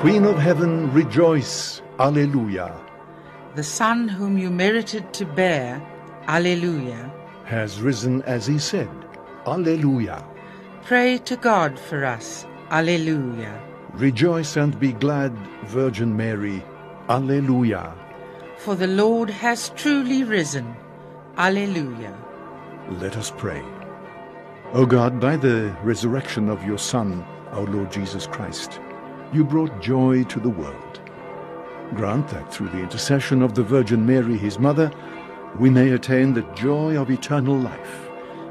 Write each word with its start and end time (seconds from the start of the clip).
Queen 0.00 0.24
of 0.24 0.38
Heaven, 0.38 0.90
rejoice, 0.94 1.82
Alleluia. 1.98 2.74
The 3.54 3.62
Son 3.62 4.08
whom 4.08 4.38
you 4.38 4.48
merited 4.48 5.12
to 5.12 5.26
bear, 5.26 5.78
Alleluia. 6.26 7.12
Has 7.44 7.82
risen 7.82 8.22
as 8.22 8.46
he 8.46 8.58
said, 8.58 8.88
Alleluia. 9.46 10.24
Pray 10.84 11.18
to 11.18 11.36
God 11.36 11.78
for 11.78 12.06
us, 12.06 12.46
Alleluia. 12.70 13.60
Rejoice 13.92 14.56
and 14.56 14.80
be 14.80 14.94
glad, 14.94 15.36
Virgin 15.66 16.16
Mary, 16.16 16.64
Alleluia. 17.10 17.92
For 18.56 18.74
the 18.74 18.86
Lord 18.86 19.28
has 19.28 19.68
truly 19.76 20.24
risen, 20.24 20.74
Alleluia. 21.36 22.16
Let 22.88 23.18
us 23.18 23.30
pray. 23.36 23.62
O 24.72 24.86
God, 24.86 25.20
by 25.20 25.36
the 25.36 25.76
resurrection 25.82 26.48
of 26.48 26.64
your 26.64 26.78
Son, 26.78 27.22
our 27.50 27.66
Lord 27.66 27.92
Jesus 27.92 28.26
Christ, 28.26 28.80
you 29.32 29.44
brought 29.44 29.80
joy 29.80 30.24
to 30.24 30.40
the 30.40 30.50
world. 30.50 31.00
Grant 31.94 32.28
that 32.28 32.52
through 32.52 32.68
the 32.70 32.80
intercession 32.80 33.42
of 33.42 33.54
the 33.54 33.62
Virgin 33.62 34.04
Mary, 34.06 34.36
his 34.36 34.58
mother, 34.58 34.90
we 35.58 35.70
may 35.70 35.90
attain 35.90 36.34
the 36.34 36.42
joy 36.54 36.96
of 36.96 37.10
eternal 37.10 37.56
life. 37.56 38.08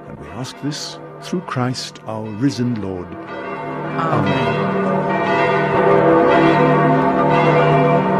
And 0.07 0.19
we 0.19 0.27
ask 0.27 0.59
this 0.61 0.99
through 1.21 1.41
Christ 1.41 1.99
our 2.05 2.27
risen 2.29 2.81
Lord. 2.81 3.07
Amen. 3.07 4.55
Amen. 7.27 8.18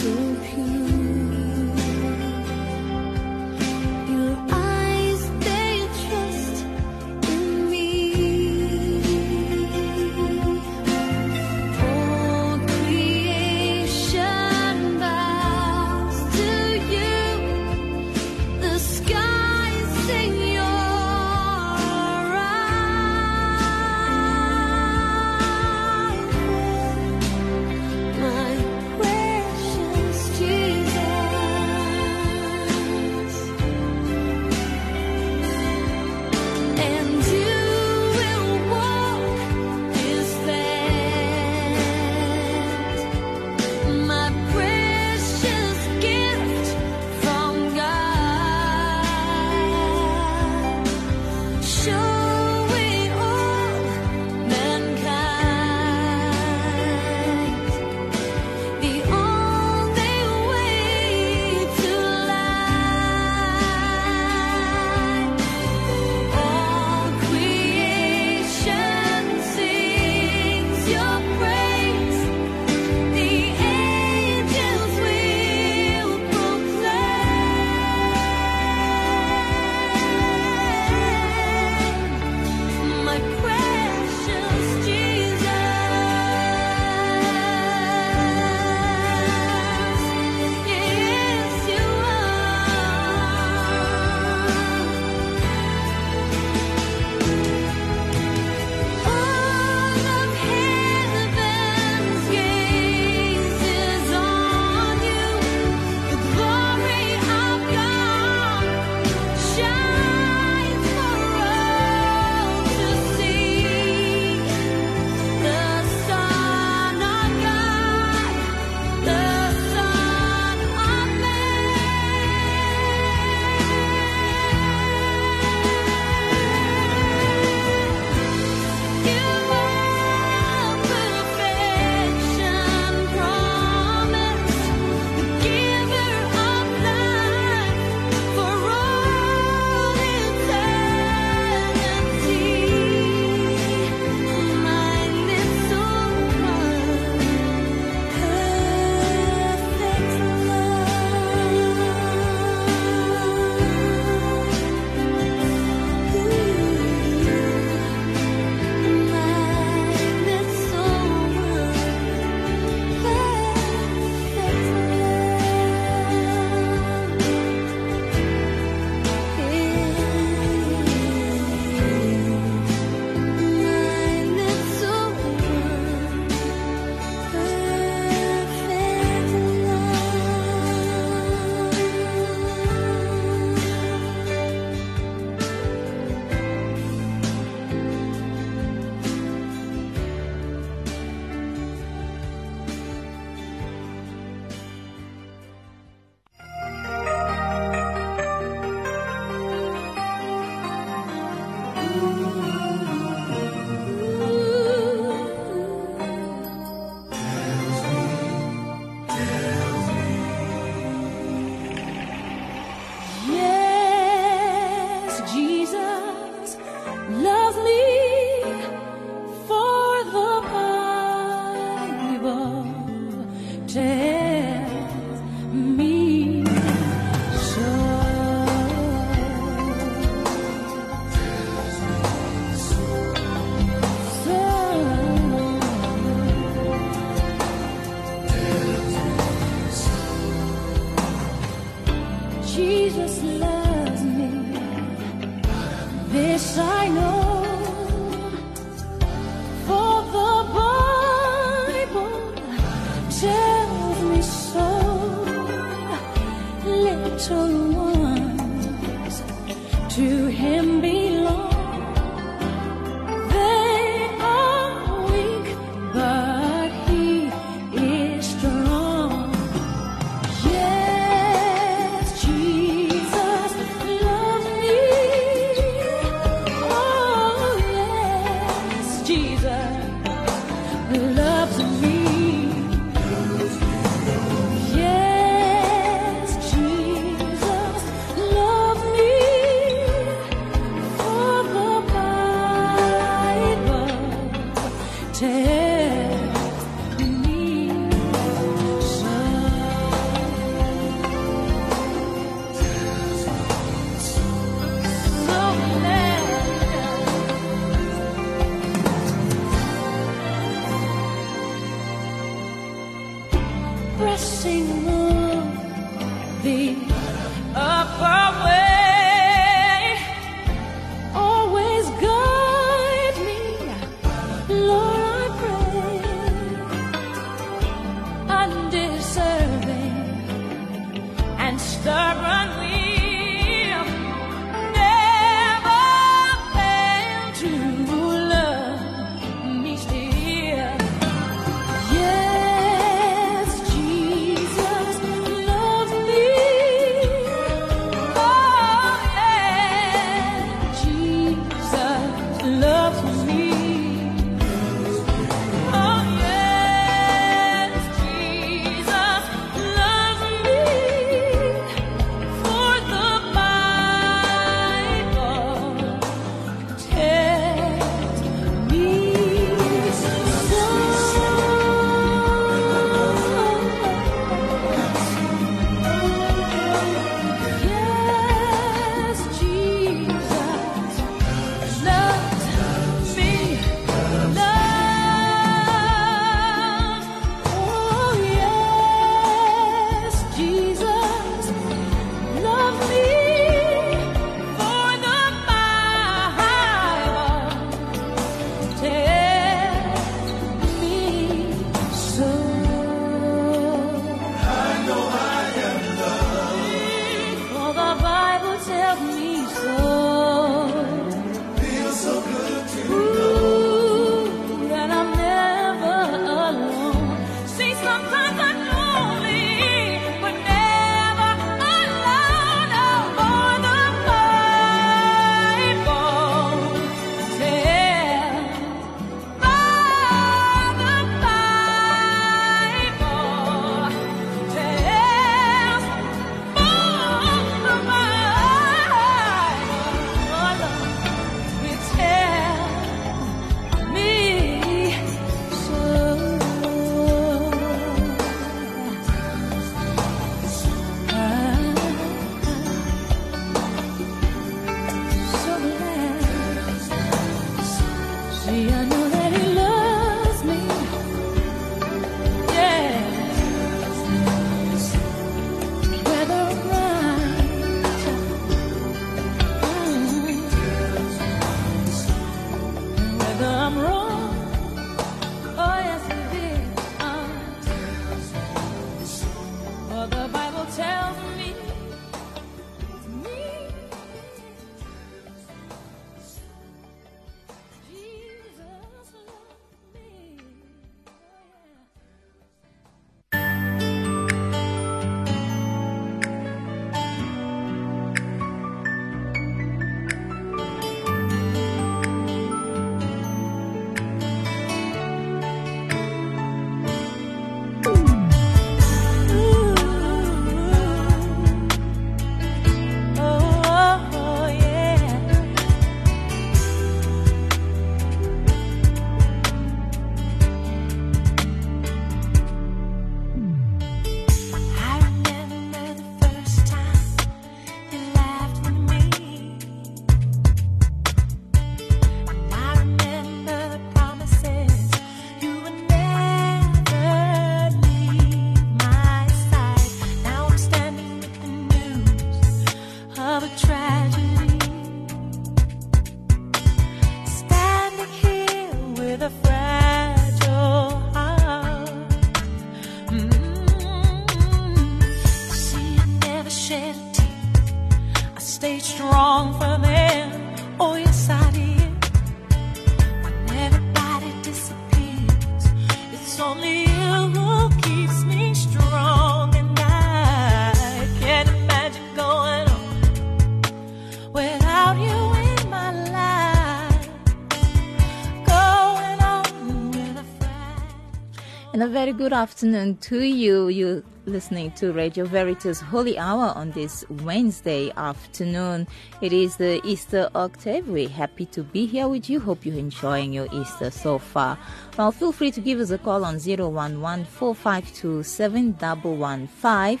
Very 582.08 582.16
good 582.16 582.32
afternoon 582.32 582.96
to 582.96 583.20
you. 583.20 583.68
You're 583.68 584.02
listening 584.24 584.70
to 584.76 584.94
Radio 584.94 585.26
Veritas 585.26 585.78
Holy 585.78 586.16
Hour 586.18 586.54
on 586.56 586.70
this 586.70 587.04
Wednesday 587.22 587.92
afternoon. 587.98 588.86
It 589.20 589.34
is 589.34 589.58
the 589.58 589.82
Easter 589.84 590.30
octave. 590.34 590.88
We're 590.88 591.10
happy 591.10 591.44
to 591.46 591.62
be 591.62 591.84
here 591.84 592.08
with 592.08 592.30
you. 592.30 592.40
Hope 592.40 592.64
you're 592.64 592.78
enjoying 592.78 593.34
your 593.34 593.46
Easter 593.52 593.90
so 593.90 594.16
far. 594.16 594.58
Well, 594.96 595.12
feel 595.12 595.32
free 595.32 595.50
to 595.50 595.60
give 595.60 595.80
us 595.80 595.90
a 595.90 595.98
call 595.98 596.24
on 596.24 596.38
011 596.38 597.26
452 597.26 598.22
7115. 598.22 600.00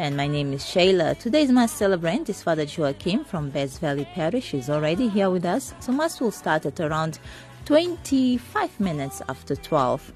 And 0.00 0.16
my 0.16 0.26
name 0.26 0.52
is 0.52 0.64
Shayla. 0.64 1.16
Today's 1.16 1.52
Mass 1.52 1.70
celebrant 1.70 2.28
is 2.28 2.42
Father 2.42 2.64
Joachim 2.64 3.24
from 3.24 3.50
Best 3.50 3.80
Valley 3.80 4.08
Parish. 4.14 4.50
He's 4.50 4.68
already 4.68 5.08
here 5.08 5.30
with 5.30 5.44
us. 5.44 5.74
So 5.78 5.92
Mass 5.92 6.18
will 6.20 6.32
start 6.32 6.66
at 6.66 6.80
around 6.80 7.20
25 7.66 8.80
minutes 8.80 9.22
after 9.28 9.54
12. 9.54 10.12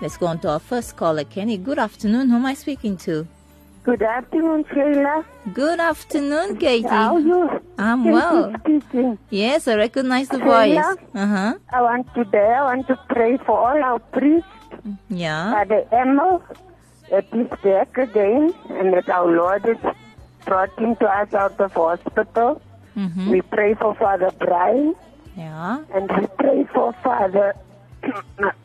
Let's 0.00 0.16
go 0.16 0.26
on 0.26 0.38
to 0.40 0.48
our 0.50 0.58
first 0.58 0.96
caller, 0.96 1.24
Kenny. 1.24 1.56
Good 1.58 1.78
afternoon. 1.78 2.30
Who 2.30 2.36
am 2.36 2.46
I 2.46 2.54
speaking 2.54 2.96
to? 2.98 3.26
Good 3.82 4.02
afternoon, 4.02 4.64
Sheila. 4.72 5.24
Good 5.54 5.80
afternoon, 5.80 6.56
Katie. 6.58 6.88
How 6.88 7.14
are 7.16 7.20
you? 7.20 7.60
I'm 7.78 8.02
Katie 8.02 8.12
well. 8.12 8.54
Speaking. 8.60 9.18
Yes, 9.30 9.68
I 9.68 9.76
recognize 9.76 10.28
the 10.28 10.38
Sheila? 10.38 10.96
voice. 10.96 11.06
Uh 11.14 11.26
huh. 11.26 11.54
I 11.70 11.82
want 11.82 12.14
to 12.14 12.24
today. 12.24 12.52
I 12.54 12.62
want 12.64 12.86
to 12.88 12.96
pray 13.08 13.36
for 13.38 13.58
all 13.58 13.82
our 13.82 13.98
priests. 13.98 14.48
Yeah. 15.08 15.52
Father 15.52 15.84
Emil, 15.92 16.42
that 17.10 17.26
he's 17.32 17.48
back 17.62 17.96
again, 17.98 18.54
and 18.70 18.92
that 18.94 19.08
our 19.08 19.30
Lord 19.30 19.66
is 19.68 19.78
brought 20.46 20.78
him 20.78 20.96
to 20.96 21.06
us 21.06 21.32
out 21.34 21.60
of 21.60 21.72
hospital. 21.72 22.62
Mm-hmm. 22.96 23.30
We 23.30 23.40
pray 23.42 23.74
for 23.74 23.94
Father 23.94 24.30
Brian, 24.38 24.94
Yeah. 25.36 25.84
and 25.94 26.10
we 26.10 26.26
pray 26.38 26.64
for 26.74 26.92
Father 27.04 27.54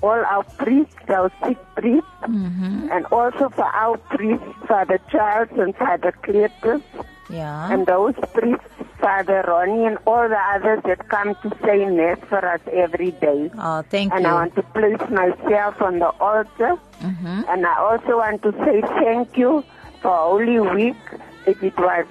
all 0.02 0.24
our 0.26 0.44
priests, 0.44 0.96
our 1.10 1.32
sick 1.44 1.58
priests, 1.76 2.10
Mm-hmm. 2.26 2.90
and 2.92 3.06
also 3.12 3.50
for 3.50 3.66
our 3.66 3.98
priests, 3.98 4.46
Father 4.68 5.00
Charles 5.12 5.50
and 5.60 5.76
Father 5.76 6.12
Cletus. 6.24 6.82
Yeah. 7.30 7.72
And 7.72 7.86
those 7.86 8.16
priests, 8.34 8.66
Father 9.00 9.44
Ronnie, 9.48 9.86
and 9.86 9.98
all 10.08 10.28
the 10.28 10.38
others 10.56 10.82
that 10.86 11.08
come 11.10 11.36
to 11.44 11.50
say 11.64 11.86
Mass 11.86 12.18
for 12.28 12.44
us 12.44 12.62
every 12.72 13.12
day. 13.12 13.52
Oh, 13.60 13.84
thank 13.84 14.12
And 14.12 14.24
you. 14.24 14.26
And 14.26 14.28
I 14.28 14.34
want 14.34 14.56
to 14.56 14.64
place 14.64 15.10
myself 15.10 15.82
on 15.82 16.00
the 16.00 16.10
altar. 16.20 16.78
Mm-hmm. 17.02 17.42
And 17.48 17.66
I 17.68 17.78
also 17.78 18.18
want 18.18 18.42
to 18.44 18.52
say 18.66 18.82
thank 18.82 19.38
you 19.38 19.64
for 20.02 20.16
Holy 20.16 20.60
Week. 20.60 20.98
If 21.46 21.62
it 21.62 21.78
was 21.78 22.06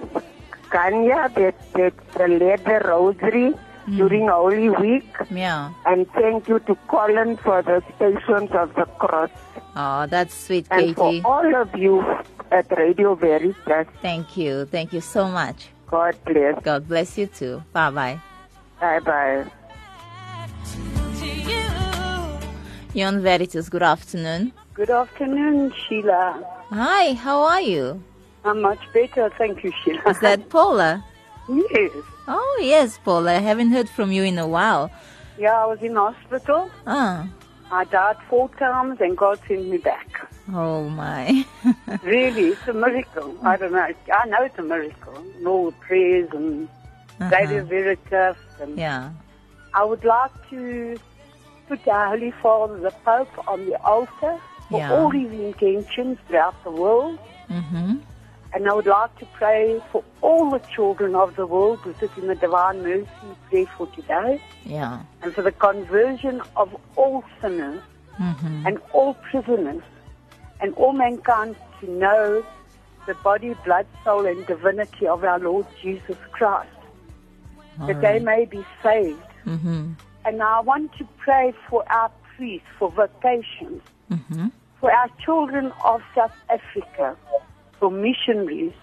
Kanya 0.69 1.29
that, 1.35 1.55
that 1.73 2.29
led 2.29 2.63
the 2.63 2.81
rosary 2.87 3.53
Mm. 3.87 3.97
during 3.97 4.27
Holy 4.27 4.69
Week. 4.69 5.05
Yeah. 5.29 5.71
And 5.85 6.09
thank 6.13 6.47
you 6.47 6.59
to 6.59 6.75
Colin 6.87 7.37
for 7.37 7.61
the 7.61 7.83
Stations 7.95 8.49
of 8.51 8.73
the 8.75 8.85
Cross. 8.97 9.29
Oh, 9.75 10.07
that's 10.07 10.33
sweet, 10.33 10.67
Katie. 10.69 10.87
And 10.87 10.95
for 10.95 11.21
all 11.23 11.55
of 11.55 11.75
you 11.75 12.01
at 12.51 12.71
Radio 12.77 13.13
Veritas, 13.15 13.87
Thank 14.01 14.37
you. 14.37 14.65
Thank 14.65 14.93
you 14.93 15.01
so 15.01 15.27
much. 15.27 15.69
God 15.87 16.17
bless. 16.25 16.61
God 16.63 16.87
bless 16.87 17.17
you 17.17 17.27
too. 17.27 17.63
Bye 17.73 17.91
bye. 17.91 18.19
Bye-bye. 18.81 19.45
To. 20.65 21.05
Yon 22.95 23.21
Veritas, 23.21 23.69
good 23.69 23.83
afternoon. 23.83 24.53
Good 24.73 24.89
afternoon, 24.89 25.73
Sheila. 25.73 26.43
Hi, 26.69 27.13
how 27.13 27.41
are 27.43 27.61
you? 27.61 28.01
I'm 28.45 28.61
much 28.61 28.79
better, 28.93 29.29
thank 29.37 29.63
you, 29.63 29.71
Sheila. 29.83 30.01
Is 30.09 30.19
that 30.21 30.49
Paula? 30.49 31.03
Yes. 31.49 31.91
Oh, 32.27 32.59
yes, 32.61 32.97
Paula. 33.03 33.35
I 33.35 33.39
haven't 33.39 33.71
heard 33.71 33.89
from 33.89 34.11
you 34.11 34.23
in 34.23 34.37
a 34.37 34.47
while. 34.47 34.91
Yeah, 35.37 35.53
I 35.63 35.65
was 35.65 35.81
in 35.81 35.95
hospital. 35.95 36.69
Ah. 36.87 37.27
I 37.71 37.83
died 37.85 38.17
four 38.29 38.49
times 38.57 39.01
and 39.01 39.17
God 39.17 39.39
sent 39.47 39.67
me 39.67 39.77
back. 39.77 40.07
Oh, 40.53 40.87
my. 40.89 41.45
Really, 42.03 42.49
it's 42.49 42.67
a 42.67 42.73
miracle. 42.73 43.35
I 43.43 43.57
don't 43.57 43.71
know. 43.71 43.87
I 44.13 44.25
know 44.27 44.41
it's 44.43 44.57
a 44.59 44.61
miracle. 44.63 45.15
And 45.37 45.47
all 45.47 45.71
the 45.71 45.77
prayers 45.77 46.29
and 46.33 46.69
Radio 47.19 47.63
Veritas. 47.65 48.37
And 48.61 48.77
yeah. 48.77 49.11
I 49.73 49.83
would 49.83 50.03
like 50.05 50.31
to 50.51 50.97
put 51.67 51.83
the 51.83 51.93
Holy 51.93 52.31
Father, 52.41 52.77
the 52.79 52.91
Pope, 53.03 53.47
on 53.47 53.65
the 53.65 53.81
altar 53.83 54.39
for 54.69 54.79
Yeah. 54.79 54.93
all 54.93 55.09
his 55.09 55.31
intentions 55.31 56.17
throughout 56.27 56.55
the 56.63 56.71
world. 56.71 57.17
Mm-hmm. 57.49 57.97
And 58.55 58.67
I 58.69 58.73
would 58.73 58.85
like 58.87 59.15
to 59.19 59.25
pray 59.33 59.81
for 59.91 60.01
all 60.21 60.49
the 60.49 60.59
children 60.73 61.13
of 61.13 61.35
the 61.35 61.45
world 61.45 61.79
who 61.79 61.93
sit 61.99 62.09
in 62.17 62.27
the 62.27 62.35
Divine 62.35 62.81
Mercy 62.81 63.07
prayer 63.49 63.65
for 63.77 63.85
today. 63.87 64.41
Yeah. 64.63 65.01
and 65.21 65.33
for 65.35 65.41
the 65.43 65.51
conversion 65.51 66.41
of 66.55 66.75
all 66.95 67.23
sinners 67.41 67.81
Mm-hmm. 68.17 68.65
and 68.65 68.79
all 68.93 69.13
prisoners 69.15 69.83
and 70.61 70.73
all 70.75 70.93
mankind 70.93 71.57
to 71.81 71.91
know 71.91 72.45
the 73.07 73.13
body, 73.15 73.53
blood, 73.65 73.85
soul, 74.05 74.25
and 74.25 74.47
divinity 74.47 75.05
of 75.05 75.25
our 75.25 75.37
Lord 75.37 75.65
Jesus 75.81 76.15
Christ, 76.31 76.69
that 77.87 77.99
they 77.99 78.19
may 78.19 78.45
be 78.45 78.63
saved. 78.81 79.19
Mm-hmm. 79.45 79.91
And 80.23 80.41
I 80.41 80.61
want 80.61 80.93
to 80.97 81.05
pray 81.17 81.53
for 81.69 81.83
our 81.91 82.09
priests, 82.37 82.69
for 82.79 82.89
vocations, 82.89 83.81
Mm-hmm. 84.09 84.47
for 84.79 84.93
our 84.93 85.09
children 85.25 85.73
of 85.83 86.01
South 86.15 86.31
Africa, 86.49 87.17
for 87.79 87.91
missionaries, 87.91 88.73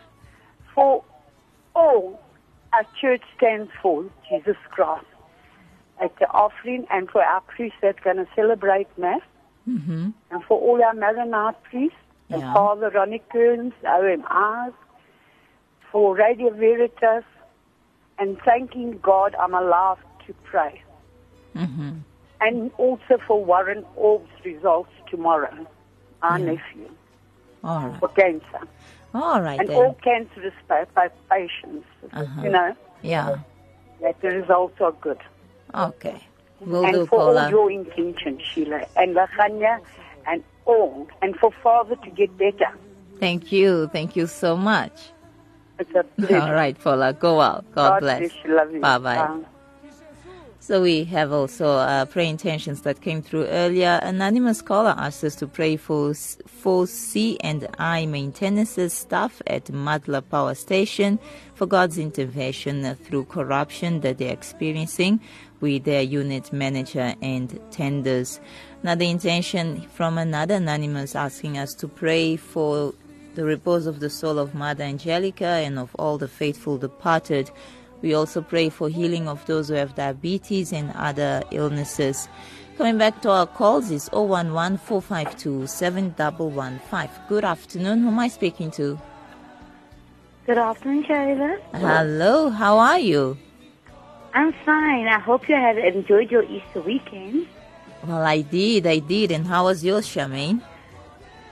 for 0.75 1.05
all 1.75 2.21
our 2.73 2.85
church 3.01 3.23
stands 3.37 3.71
for, 3.81 4.05
Jesus 4.29 4.57
Christ, 4.71 5.05
at 6.01 6.17
the 6.19 6.29
offering, 6.31 6.87
and 6.91 7.09
for 7.11 7.23
our 7.23 7.41
priests 7.43 7.79
that's 7.83 8.01
going 8.01 8.17
to 8.17 8.27
celebrate 8.35 8.89
Mass, 8.99 9.21
Mm-hmm. 9.69 10.11
and 10.33 10.45
for 10.45 10.59
all 10.61 10.83
our 10.83 10.93
Maronite 10.93 11.63
priests, 11.63 11.97
and 12.31 12.41
Yeah. 12.41 12.53
Father 12.53 12.91
Ronnie 12.91 13.23
Kearns, 13.31 13.73
OMRs, 13.85 14.75
for 15.93 16.17
Radio 16.17 16.51
Veritas, 16.51 17.23
and 18.19 18.37
thanking 18.45 18.99
God 18.99 19.37
I'm 19.39 19.55
allowed 19.55 19.99
to 20.27 20.35
pray. 20.43 20.83
Mm-hmm. 21.55 21.99
And 22.41 22.73
also 22.77 23.19
for 23.25 23.45
Warren 23.45 23.85
Orb's 23.95 24.31
results 24.45 24.91
tomorrow, 25.09 25.65
our 26.23 26.39
nephew, 26.41 26.91
All 27.65 27.89
right. 27.89 28.01
for 28.01 28.09
cancer. 28.09 28.69
All 29.15 29.41
right 29.43 29.61
and 29.61 29.69
then. 29.69 29.77
all 29.77 29.95
cancerous 30.03 30.55
pa- 30.69 30.85
pa- 30.95 31.09
patients, 31.31 31.87
Uh-huh. 32.13 32.43
you 32.43 32.51
know, 32.51 32.75
Yeah. 33.03 33.37
that 34.01 34.21
the 34.21 34.29
results 34.29 34.81
are 34.81 34.93
good. 34.93 35.19
Okay. 35.75 36.21
Will 36.61 36.85
and 36.85 36.95
do, 36.95 37.07
for 37.07 37.21
all 37.21 37.51
your 37.51 37.71
intention, 37.71 38.39
Sheila, 38.41 38.87
and 38.97 39.15
Laganya, 39.17 39.81
and 40.27 40.43
all, 40.65 41.09
and 41.21 41.37
for 41.37 41.51
Father 41.63 41.97
to 41.97 42.11
get 42.11 42.37
better. 42.39 42.71
Thank 43.19 43.53
you. 43.53 43.89
Thank 43.89 44.17
you 44.17 44.27
so 44.27 44.57
much. 44.57 45.11
It's 45.79 45.91
a 45.95 46.05
pleasure. 46.05 46.39
All 46.43 46.53
right, 46.53 46.79
Paula. 46.79 47.13
Go 47.13 47.41
out. 47.41 47.65
God, 47.75 47.91
God 47.91 48.01
bless. 48.01 48.19
bless 48.21 48.33
you. 48.45 48.55
Love 48.57 48.73
you. 48.73 48.81
Bye-bye. 48.81 49.17
Bye. 49.17 49.45
So 50.63 50.81
we 50.81 51.03
have 51.07 51.33
also 51.33 51.71
uh, 51.71 52.05
prayer 52.05 52.29
intentions 52.29 52.83
that 52.83 53.01
came 53.01 53.21
through 53.21 53.47
earlier. 53.47 53.99
Anonymous 54.01 54.63
caller 54.63 54.95
asked 54.97 55.25
us 55.25 55.35
to 55.37 55.49
pray 55.49 55.77
for 55.77 56.15
for 56.15 56.87
C 56.87 57.37
and 57.41 57.67
I 57.81 58.07
maintenance 58.07 58.79
staff 58.93 59.43
at 59.49 59.65
Matla 59.65 60.23
Power 60.31 60.55
Station 60.55 61.19
for 61.57 61.67
God's 61.67 61.99
intervention 61.99 62.95
through 62.95 63.25
corruption 63.25 64.03
that 64.03 64.19
they're 64.19 64.33
experiencing 64.33 65.19
with 65.61 65.83
their 65.83 66.03
unit 66.03 66.53
manager 66.53 67.13
and 67.21 67.59
tenders. 67.73 68.39
Another 68.85 69.05
intention 69.05 69.81
from 69.89 70.17
another 70.17 70.55
anonymous 70.55 71.17
asking 71.17 71.59
us 71.59 71.75
to 71.75 71.89
pray 71.89 72.37
for 72.37 72.95
the 73.35 73.45
repose 73.45 73.87
of 73.87 73.99
the 73.99 74.11
soul 74.11 74.39
of 74.39 74.55
Mother 74.55 74.85
Angelica 74.85 75.45
and 75.45 75.77
of 75.77 75.93
all 75.97 76.19
the 76.19 76.29
faithful 76.29 76.79
departed. 76.79 77.51
We 78.03 78.15
also 78.15 78.43
pray 78.43 78.69
for 78.69 78.89
healing 78.89 79.29
of 79.29 79.47
those 79.47 79.69
who 79.69 79.75
have 79.75 79.95
diabetes 79.95 80.73
and 80.73 80.93
other 80.97 81.43
illnesses. 81.53 82.29
Coming 82.77 82.99
back 82.99 83.23
to 83.23 83.31
our 83.31 83.47
calls 83.47 83.91
is 83.91 84.09
011 84.13 84.79
452 84.79 85.67
7115. 85.69 87.11
Good 87.29 87.45
afternoon. 87.45 88.03
Who 88.03 88.09
am 88.09 88.19
I 88.19 88.29
speaking 88.29 88.71
to? 88.73 88.99
Good 90.47 90.59
afternoon, 90.59 91.05
Shayla. 91.05 91.61
Hello, 91.75 92.51
how 92.51 92.79
are 92.79 92.99
you? 92.99 93.39
I'm 94.35 94.53
fine. 94.65 95.07
I 95.07 95.21
hope 95.21 95.49
you 95.49 95.55
have 95.55 95.79
enjoyed 95.79 96.31
your 96.31 96.43
Easter 96.43 96.81
weekend. 96.81 97.47
Well, 98.05 98.23
I 98.23 98.41
did, 98.41 98.87
I 98.87 98.99
did. 98.99 99.31
And 99.31 99.47
how 99.47 99.65
was 99.65 99.85
yours, 99.85 100.07
Charmaine? 100.07 100.61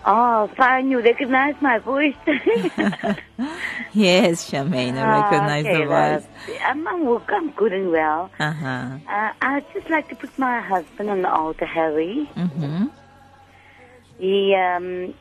Oh, 0.05 0.49
fine. 0.57 0.91
You 0.91 1.01
recognize 1.01 1.55
my 1.61 1.79
voice. 1.79 2.15
Yes, 3.93 4.49
Charmaine, 4.49 4.97
I 4.97 5.21
recognize 5.21 5.65
okay, 5.67 5.79
the 5.81 5.85
voice. 5.87 5.89
love. 5.89 6.27
I'm, 6.65 6.87
I'm, 6.87 7.23
I'm 7.29 7.51
good 7.51 7.73
and 7.73 7.91
well. 7.91 8.31
Uh 8.39 8.53
huh. 8.53 8.99
Uh, 9.09 9.33
I'd 9.43 9.65
just 9.75 9.91
like 9.91 10.09
to 10.11 10.15
put 10.15 10.39
my 10.39 10.61
husband 10.61 11.11
on 11.11 11.23
the 11.23 11.31
altar, 11.31 11.67
Harry. 11.67 12.29
Mm-hmm. 12.37 12.87
He 14.19 14.55
um, 14.55 15.15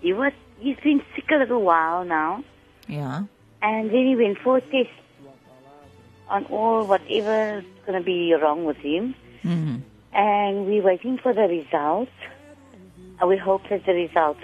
he 0.00 0.12
was 0.12 0.32
he's 0.60 0.76
been 0.76 1.02
sick 1.16 1.24
a 1.32 1.36
little 1.38 1.62
while 1.62 2.04
now, 2.04 2.44
Yeah. 2.86 3.24
and 3.62 3.90
then 3.90 4.06
he 4.06 4.14
went 4.14 4.38
for 4.38 4.58
a 4.58 4.60
test 4.60 4.90
on 6.28 6.44
all 6.46 6.84
whatever 6.86 7.58
is 7.58 7.64
going 7.86 7.98
to 7.98 8.04
be 8.04 8.32
wrong 8.34 8.64
with 8.64 8.76
him, 8.78 9.14
hmm 9.42 9.76
and 10.12 10.66
we're 10.66 10.82
waiting 10.82 11.18
for 11.18 11.32
the 11.34 11.42
results. 11.42 12.10
And 13.20 13.28
we 13.28 13.36
hope 13.36 13.62
that 13.70 13.84
the 13.84 13.92
result 13.92 14.36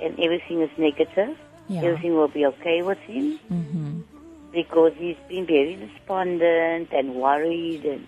and 0.00 0.18
everything 0.18 0.62
is 0.62 0.70
negative. 0.78 1.36
Yeah. 1.68 1.82
Everything 1.82 2.14
will 2.14 2.28
be 2.28 2.46
okay 2.46 2.82
with 2.82 2.98
him 2.98 3.38
hmm 3.48 4.00
because 4.52 4.92
he's 4.98 5.16
been 5.28 5.46
very 5.46 5.76
despondent 5.76 6.88
and 6.92 7.14
worried 7.14 7.84
and 7.84 8.04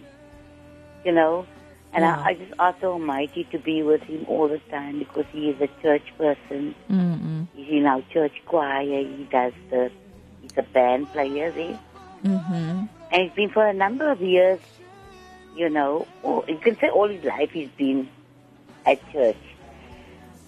you 1.04 1.12
know 1.12 1.46
and 1.92 2.02
Yeah. 2.02 2.18
I, 2.18 2.30
I 2.30 2.34
just 2.34 2.52
ask 2.58 2.80
the 2.80 2.86
Almighty 2.88 3.46
to 3.52 3.58
be 3.58 3.82
with 3.84 4.02
him 4.02 4.24
all 4.28 4.48
the 4.48 4.58
time 4.70 4.98
because 4.98 5.26
he 5.30 5.50
is 5.50 5.60
a 5.60 5.68
church 5.82 6.02
person. 6.18 6.74
Mm-mm. 6.90 7.46
He's 7.54 7.68
in 7.68 7.86
our 7.86 8.02
church 8.12 8.32
choir. 8.46 8.80
He 8.82 9.28
does 9.30 9.52
the 9.70 9.90
he's 10.40 10.56
a 10.56 10.62
band 10.62 11.12
player 11.12 11.52
there. 11.52 11.78
Mm-hmm. 12.24 12.86
And 13.12 13.22
it's 13.22 13.36
been 13.36 13.50
for 13.50 13.66
a 13.66 13.74
number 13.74 14.10
of 14.10 14.20
years, 14.20 14.58
you 15.54 15.68
know, 15.68 16.06
or 16.22 16.44
you 16.48 16.56
can 16.58 16.76
say 16.80 16.88
all 16.88 17.08
his 17.08 17.22
life 17.24 17.50
he's 17.52 17.68
been 17.76 18.08
at 18.86 18.98
church. 19.12 19.36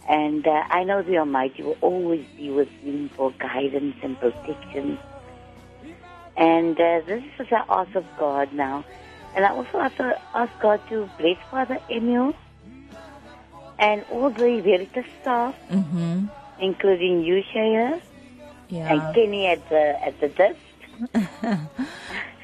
And 0.08 0.46
uh, 0.46 0.62
I 0.70 0.84
know 0.84 1.02
the 1.02 1.18
Almighty 1.18 1.62
will 1.62 1.76
always 1.80 2.24
be 2.36 2.50
with 2.50 2.68
me 2.84 3.10
for 3.16 3.32
guidance 3.38 3.96
and 4.02 4.18
protection. 4.18 4.98
And 6.36 6.78
uh, 6.78 7.00
this 7.06 7.22
is 7.38 7.46
what 7.50 7.64
I 7.68 7.80
ask 7.82 7.94
of 7.94 8.04
God 8.18 8.52
now. 8.52 8.84
And 9.34 9.44
I 9.44 9.50
also 9.50 9.78
also 9.78 10.12
ask 10.34 10.52
God 10.60 10.80
to 10.90 11.08
bless 11.18 11.36
Father 11.50 11.78
Emil 11.88 12.34
and 13.78 14.04
all 14.10 14.30
the 14.30 14.60
Veritas 14.62 15.06
staff, 15.20 15.54
Mm-hmm. 15.70 16.26
including 16.60 17.22
you, 17.24 17.42
Shaya, 17.54 18.00
Yeah. 18.68 18.92
and 18.92 19.14
Kenny 19.14 19.46
at 19.46 19.68
the, 19.68 19.96
at 20.06 20.20
the 20.20 20.28
desk. 20.28 20.58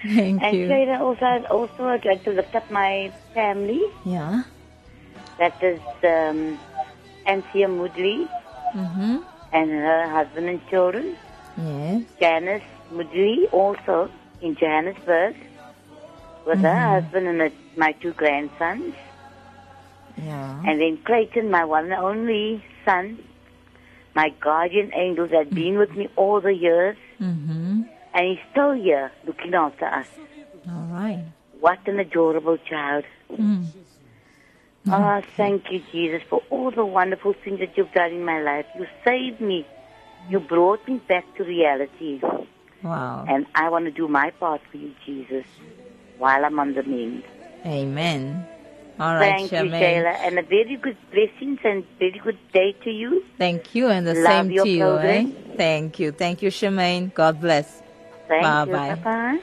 Thank 0.02 0.42
And 0.42 0.56
you. 0.56 0.66
Shayla 0.68 1.00
also, 1.00 1.46
also 1.50 1.84
I'd 1.84 2.04
like 2.04 2.24
to 2.24 2.30
lift 2.30 2.54
up 2.54 2.70
my 2.70 3.12
family. 3.34 3.82
Yeah. 4.04 4.42
That 5.38 5.54
is 5.62 5.80
um, 6.04 6.58
Anthea 7.34 7.68
Moodley 7.68 8.28
Mm-hmm. 8.74 9.16
and 9.52 9.70
her 9.70 10.02
husband 10.16 10.48
and 10.48 10.60
children. 10.68 11.16
Yes. 11.58 12.02
Janice 12.20 12.62
Moodley 12.92 13.52
also 13.52 13.96
in 14.40 14.54
Johannesburg 14.54 15.34
with 16.46 16.60
her 16.60 16.78
husband 16.94 17.26
and 17.26 17.52
my 17.76 17.90
two 18.02 18.12
grandsons. 18.12 18.94
Yeah. 20.16 20.62
And 20.66 20.80
then 20.80 20.98
Clayton, 21.04 21.50
my 21.50 21.64
one 21.64 21.86
and 21.86 21.94
only 21.94 22.62
son, 22.84 23.18
my 24.14 24.28
guardian 24.40 24.92
angel 24.94 25.26
that's 25.26 25.50
been 25.50 25.76
with 25.78 25.92
me 25.96 26.08
all 26.14 26.40
the 26.40 26.54
years. 26.54 26.96
Mm-hmm. 27.20 27.82
And 28.14 28.22
he's 28.28 28.38
still 28.52 28.72
here 28.72 29.10
looking 29.26 29.54
after 29.54 29.86
us. 29.86 30.06
All 30.68 30.86
right. 30.92 31.24
What 31.58 31.80
an 31.86 31.98
adorable 31.98 32.56
child. 32.58 33.04
Mm. 33.32 33.66
Ah, 34.88 35.22
thank 35.36 35.70
you, 35.70 35.82
Jesus, 35.92 36.22
for 36.28 36.42
all 36.50 36.70
the 36.70 36.84
wonderful 36.84 37.34
things 37.44 37.60
that 37.60 37.76
you've 37.76 37.92
done 37.92 38.12
in 38.12 38.24
my 38.24 38.40
life. 38.40 38.66
You 38.76 38.86
saved 39.04 39.40
me. 39.40 39.66
You 40.28 40.40
brought 40.40 40.86
me 40.88 41.00
back 41.08 41.24
to 41.36 41.44
reality. 41.44 42.20
Wow. 42.82 43.24
And 43.28 43.46
I 43.54 43.68
want 43.68 43.84
to 43.86 43.90
do 43.90 44.08
my 44.08 44.30
part 44.30 44.60
for 44.70 44.78
you, 44.78 44.94
Jesus, 45.04 45.44
while 46.18 46.44
I'm 46.44 46.58
on 46.58 46.74
the 46.74 46.82
mend. 46.82 47.24
Amen. 47.66 48.46
All 48.98 49.14
right, 49.14 49.38
Thank 49.38 49.52
you, 49.52 49.58
Charmaine. 49.58 50.02
Shayla. 50.02 50.26
And 50.26 50.38
a 50.38 50.42
very 50.42 50.76
good 50.76 50.96
blessings 51.10 51.58
and 51.64 51.84
very 51.98 52.20
good 52.22 52.38
day 52.52 52.74
to 52.84 52.90
you. 52.90 53.22
Thank 53.38 53.74
you, 53.74 53.88
and 53.88 54.06
the 54.06 54.14
Love 54.14 54.24
same 54.24 54.48
to 54.50 54.68
you, 54.68 54.98
eh? 54.98 55.26
Thank 55.56 55.98
you. 55.98 56.12
Thank 56.12 56.42
you, 56.42 56.50
Shemaine. 56.50 57.12
God 57.14 57.40
bless. 57.40 57.82
Thank 58.28 58.44
Bye-bye. 58.44 58.88
you. 58.88 58.96
Bye-bye. 58.96 59.40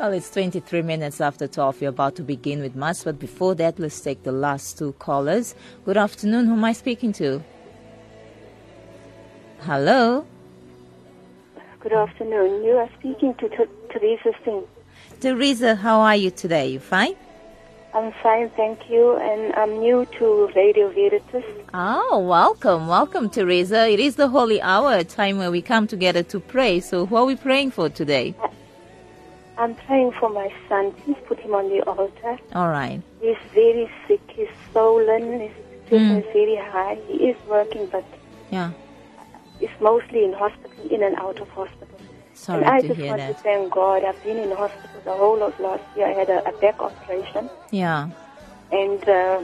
Well, 0.00 0.14
it's 0.14 0.30
23 0.30 0.80
minutes 0.80 1.20
after 1.20 1.46
12. 1.46 1.82
We're 1.82 1.90
about 1.90 2.16
to 2.16 2.22
begin 2.22 2.62
with 2.62 2.74
Mass, 2.74 3.04
but 3.04 3.18
before 3.18 3.54
that, 3.56 3.78
let's 3.78 4.00
take 4.00 4.22
the 4.22 4.32
last 4.32 4.78
two 4.78 4.92
callers. 4.94 5.54
Good 5.84 5.98
afternoon. 5.98 6.46
Who 6.46 6.54
am 6.54 6.64
I 6.64 6.72
speaking 6.72 7.12
to? 7.20 7.44
Hello? 9.60 10.24
Good 11.80 11.92
afternoon. 11.92 12.64
You 12.64 12.78
are 12.78 12.88
speaking 12.98 13.34
to 13.34 13.48
T- 13.50 13.72
Teresa 13.90 14.32
Singh. 14.42 14.64
Teresa, 15.20 15.74
how 15.74 16.00
are 16.00 16.16
you 16.16 16.30
today? 16.30 16.68
You 16.68 16.80
fine? 16.80 17.14
I'm 17.92 18.12
fine, 18.22 18.48
thank 18.56 18.88
you, 18.88 19.16
and 19.16 19.52
I'm 19.54 19.80
new 19.80 20.06
to 20.18 20.50
Radio 20.56 20.88
Veritas. 20.92 21.44
Oh, 21.74 22.20
welcome. 22.20 22.86
Welcome, 22.86 23.28
Teresa. 23.28 23.86
It 23.88 24.00
is 24.00 24.16
the 24.16 24.28
holy 24.28 24.62
hour, 24.62 24.94
a 24.94 25.04
time 25.04 25.36
where 25.36 25.50
we 25.50 25.60
come 25.60 25.86
together 25.86 26.22
to 26.22 26.40
pray. 26.40 26.80
So, 26.80 27.04
who 27.04 27.16
are 27.16 27.26
we 27.26 27.36
praying 27.36 27.72
for 27.72 27.90
today? 27.90 28.34
Uh, 28.42 28.48
I'm 29.60 29.74
praying 29.74 30.12
for 30.18 30.30
my 30.30 30.48
son. 30.70 30.92
Please 31.04 31.18
put 31.28 31.38
him 31.38 31.54
on 31.54 31.68
the 31.68 31.82
altar. 31.82 32.38
All 32.54 32.70
right. 32.70 33.02
He's 33.20 33.36
very 33.54 33.90
sick. 34.08 34.20
He's 34.34 34.48
swollen. 34.72 35.38
His 35.40 35.52
pressure 35.86 36.18
is 36.20 36.24
very 36.32 36.56
high. 36.56 36.96
He 37.08 37.28
is 37.30 37.36
working, 37.46 37.86
but 37.92 38.04
Yeah. 38.50 38.70
he's 39.58 39.68
mostly 39.80 40.24
in 40.24 40.32
hospital, 40.32 40.70
in 40.90 41.02
and 41.02 41.14
out 41.16 41.38
of 41.40 41.48
hospital. 41.50 41.98
Sorry 42.32 42.62
and 42.62 42.70
I 42.70 42.80
to 42.80 42.88
just 42.88 42.98
hear 43.00 43.08
want 43.08 43.18
that. 43.18 43.36
to 43.36 43.42
thank 43.42 43.70
God. 43.72 44.02
I've 44.02 44.22
been 44.24 44.38
in 44.38 44.50
hospital 44.56 45.00
the 45.04 45.12
whole 45.12 45.42
of 45.42 45.60
last 45.60 45.82
year. 45.94 46.06
I 46.06 46.12
had 46.20 46.30
a, 46.30 46.38
a 46.48 46.52
back 46.62 46.80
operation, 46.80 47.50
Yeah. 47.70 48.08
and 48.72 49.06
uh, 49.06 49.42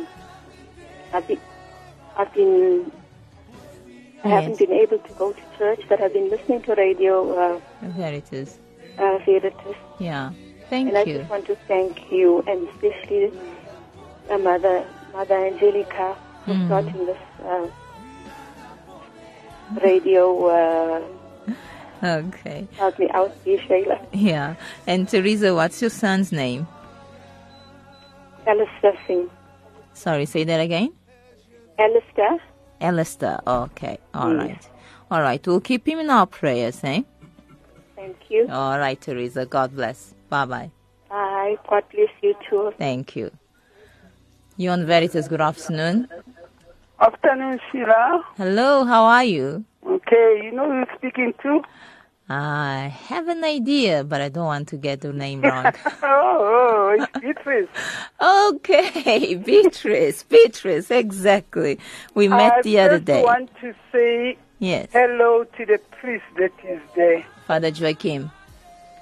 I've 1.13 1.27
been, 1.29 1.41
I've 2.17 2.33
been, 2.33 2.91
I 4.25 4.29
Yes. 4.31 4.35
haven't 4.45 4.59
been 4.59 4.73
able 4.73 4.99
to 4.99 5.13
go 5.19 5.33
to 5.35 5.43
church, 5.59 5.83
but 5.91 6.01
I've 6.01 6.15
been 6.15 6.31
listening 6.31 6.63
to 6.63 6.75
radio 6.75 7.15
uh, 7.57 7.61
There 7.83 8.15
it 8.15 8.33
is. 8.33 8.59
uh, 8.99 9.19
Veritas. 9.27 9.77
Yeah. 9.99 10.33
Thank 10.69 10.89
and 10.89 10.99
I 10.99 11.05
just 11.05 11.31
want 11.31 11.47
to 11.47 11.57
thank 11.69 12.11
you, 12.11 12.43
and 12.47 12.69
especially 12.69 13.33
uh, 14.31 14.39
Mother 14.39 14.85
Mother 15.13 15.47
Angelica 15.47 16.17
for 16.45 16.55
Mm. 16.55 16.67
starting 16.67 17.07
this 17.07 17.19
uh, 17.45 17.67
radio. 19.83 20.47
Uh, 20.47 21.03
Okay. 22.05 22.69
help 22.77 22.99
me 22.99 23.09
out, 23.15 23.33
please, 23.43 23.59
Shayla. 23.61 23.99
Yeah. 24.13 24.55
And 24.87 25.09
Teresa, 25.09 25.55
what's 25.55 25.81
your 25.81 25.89
son's 25.91 26.31
name? 26.31 26.67
Alistair 28.47 28.93
Singh. 29.07 29.31
Sorry, 29.95 30.27
say 30.27 30.45
that 30.45 30.61
again. 30.61 30.93
Alistair, 31.79 32.39
Alistair. 32.83 33.41
Okay. 33.47 33.99
All 34.13 34.31
Yes. 34.35 34.39
right. 34.47 34.69
All 35.11 35.23
right. 35.23 35.47
We'll 35.47 35.61
keep 35.61 35.89
him 35.89 35.99
in 36.01 36.11
our 36.11 36.27
prayers, 36.27 36.81
eh? 36.85 37.03
Thank 37.97 38.17
you. 38.29 38.47
All 38.51 38.79
right, 38.79 39.01
Teresa. 39.01 39.47
God 39.47 39.75
bless. 39.75 40.15
Bye 40.29 40.45
bye. 40.45 40.71
Bye. 41.09 41.57
God 41.69 41.85
bless 41.93 42.09
you 42.23 42.35
too. 42.49 42.73
Thank 42.79 43.17
you. 43.17 43.31
You 44.57 44.71
on 44.71 44.87
Veritas, 44.87 45.29
good 45.29 45.41
afternoon. 45.41 46.09
Afternoon, 47.01 47.61
Sheila. 47.71 48.25
Hello, 48.39 48.85
how 48.85 49.05
are 49.05 49.25
you? 49.25 49.65
Okay, 49.87 50.41
you 50.45 50.53
know 50.53 50.67
who 50.71 50.77
you're 50.79 50.95
speaking 50.97 51.35
to? 51.43 51.63
I 52.29 52.93
have 53.09 53.29
an 53.29 53.45
idea, 53.45 54.03
but 54.03 54.21
I 54.21 54.31
don't 54.31 54.47
want 54.47 54.67
to 54.69 54.77
get 54.77 55.03
the 55.03 55.13
name 55.13 55.43
wrong. 55.49 55.73
oh, 56.03 56.03
oh, 56.03 56.97
it's 56.99 57.21
Beatrice. 57.21 57.69
okay, 58.21 59.35
Beatrice, 59.45 60.23
Beatrice, 60.23 60.91
exactly. 60.91 61.79
We 62.15 62.29
met 62.29 62.55
I 62.55 62.63
the 62.63 62.81
other 62.81 62.97
just 62.99 63.05
day. 63.07 63.23
want 63.23 63.51
to 63.61 63.75
say 63.93 64.39
Yes, 64.59 64.89
hello 64.93 65.45
to 65.45 65.67
the 65.67 65.79
priest 66.01 66.25
that 66.39 66.53
is 66.67 66.81
there. 66.97 67.25
Father 67.47 67.69
Joachim. 67.69 68.31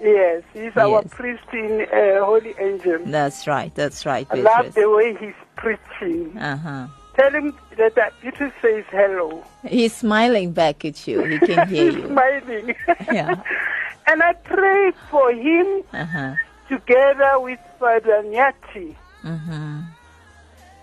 Yes, 0.00 0.42
he's 0.52 0.76
our 0.76 1.02
priest 1.04 1.44
in 1.52 1.86
uh, 1.92 2.24
Holy 2.24 2.54
Angel. 2.58 2.98
That's 3.06 3.46
right, 3.46 3.74
that's 3.74 4.04
right, 4.04 4.26
I 4.30 4.34
love 4.36 4.74
the 4.74 4.90
way 4.90 5.16
he's 5.18 5.34
preaching. 5.56 6.36
Uh 6.36 6.56
huh. 6.56 6.86
Tell 7.16 7.30
him 7.32 7.56
that 7.78 7.96
uh, 7.96 8.10
Beatrice 8.20 8.52
says 8.60 8.84
hello. 8.90 9.44
He's 9.64 9.94
smiling 9.94 10.52
back 10.52 10.84
at 10.84 11.06
you. 11.06 11.22
He 11.24 11.38
can 11.38 11.68
hear 11.68 11.84
he's 11.86 11.94
you. 11.94 12.06
smiling. 12.08 12.74
Yeah. 13.12 13.42
and 14.08 14.22
I 14.22 14.32
pray 14.32 14.92
for 15.10 15.30
him 15.32 15.82
Uh 15.92 16.04
huh. 16.04 16.34
together 16.68 17.38
with 17.40 17.60
Father 17.78 18.22
Nyati 18.24 18.96
Mm-hmm. 19.22 19.80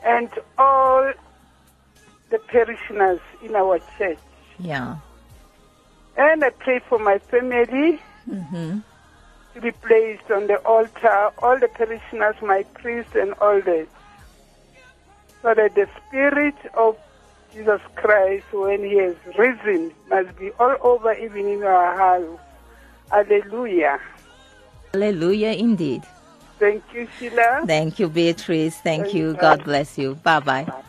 and 0.04 0.30
all 0.58 1.12
the 2.32 2.40
parishioners 2.48 3.20
in 3.44 3.56
our 3.56 3.78
church. 4.00 4.18
Yeah. 4.58 4.96
And 6.18 6.44
I 6.44 6.50
pray 6.50 6.80
for 6.88 7.00
my 7.00 7.18
family 7.20 8.02
Mm-hmm. 8.30 8.80
to 9.56 9.62
be 9.62 9.72
placed 9.72 10.30
on 10.30 10.48
the 10.48 10.58
altar, 10.58 11.32
all 11.40 11.60
the 11.60 11.68
parishioners, 11.68 12.36
my 12.42 12.64
priest, 12.76 13.16
and 13.16 13.34
all 13.42 13.60
that. 13.62 13.88
So 15.42 15.54
that 15.56 15.74
the 15.74 15.88
Spirit 16.08 16.56
of 16.76 16.96
Jesus 17.52 17.82
Christ, 17.96 18.46
when 18.54 18.84
He 18.84 18.98
has 18.98 19.16
risen, 19.38 19.92
must 20.10 20.38
be 20.38 20.52
all 20.60 20.76
over, 20.82 21.14
even 21.14 21.48
in 21.48 21.64
our 21.64 21.98
house. 21.98 22.40
Hallelujah. 23.10 24.00
Hallelujah, 24.94 25.54
indeed. 25.54 26.04
Thank 26.60 26.84
you, 26.94 27.08
Sheila. 27.18 27.64
Thank 27.66 28.00
you, 28.00 28.08
Beatrice. 28.08 28.76
Thank 28.78 29.06
Thank 29.06 29.16
you. 29.16 29.30
you. 29.30 29.34
God 29.34 29.64
bless 29.64 29.98
you. 29.98 30.16
Bye 30.16 30.40
bye. 30.40 30.84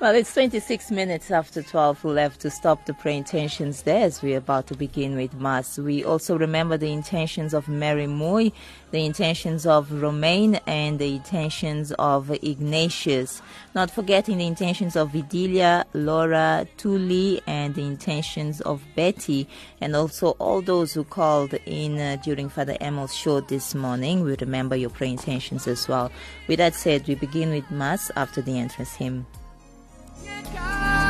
Well, 0.00 0.14
it's 0.14 0.32
26 0.32 0.92
minutes 0.92 1.30
after 1.30 1.62
12. 1.62 2.04
We'll 2.04 2.16
have 2.16 2.38
to 2.38 2.48
stop 2.48 2.86
the 2.86 2.94
prayer 2.94 3.16
intentions 3.16 3.82
there 3.82 4.06
as 4.06 4.22
we're 4.22 4.38
about 4.38 4.66
to 4.68 4.74
begin 4.74 5.14
with 5.14 5.34
Mass. 5.34 5.78
We 5.78 6.04
also 6.04 6.38
remember 6.38 6.78
the 6.78 6.90
intentions 6.90 7.52
of 7.52 7.68
Mary 7.68 8.06
Moy, 8.06 8.50
the 8.92 9.04
intentions 9.04 9.66
of 9.66 9.92
Romaine, 9.92 10.54
and 10.66 10.98
the 10.98 11.16
intentions 11.16 11.92
of 11.98 12.30
Ignatius. 12.30 13.42
Not 13.74 13.90
forgetting 13.90 14.38
the 14.38 14.46
intentions 14.46 14.96
of 14.96 15.10
Vidilia, 15.10 15.84
Laura, 15.92 16.66
Tuli, 16.78 17.42
and 17.46 17.74
the 17.74 17.82
intentions 17.82 18.62
of 18.62 18.82
Betty, 18.96 19.46
and 19.82 19.94
also 19.94 20.30
all 20.38 20.62
those 20.62 20.94
who 20.94 21.04
called 21.04 21.52
in 21.66 21.98
uh, 21.98 22.16
during 22.24 22.48
Father 22.48 22.78
Emil's 22.80 23.14
show 23.14 23.42
this 23.42 23.74
morning. 23.74 24.22
We 24.22 24.34
remember 24.40 24.76
your 24.76 24.88
prayer 24.88 25.10
intentions 25.10 25.68
as 25.68 25.86
well. 25.86 26.10
With 26.48 26.56
that 26.56 26.74
said, 26.74 27.06
we 27.06 27.16
begin 27.16 27.50
with 27.50 27.70
Mass 27.70 28.10
after 28.16 28.40
the 28.40 28.58
entrance 28.58 28.94
hymn. 28.94 29.26
God. 30.52 31.09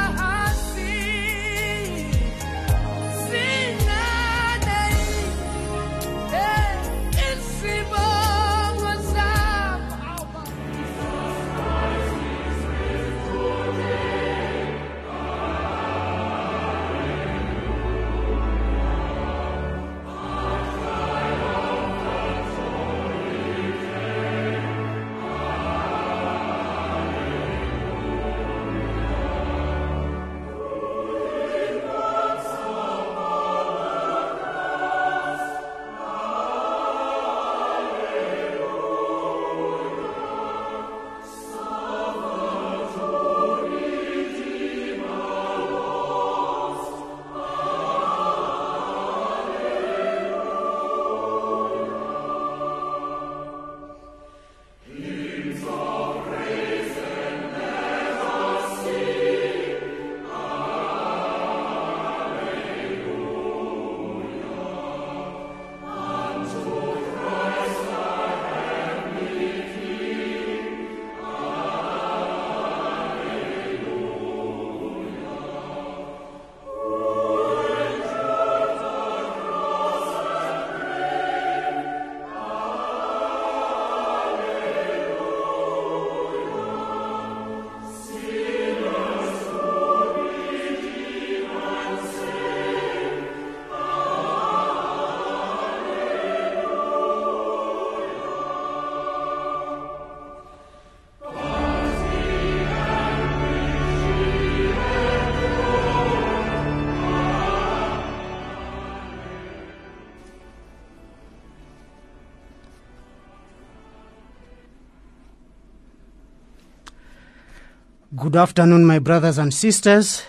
Good 118.31 118.39
afternoon, 118.39 118.85
my 118.85 119.01
brothers 119.01 119.39
and 119.39 119.53
sisters. 119.53 120.23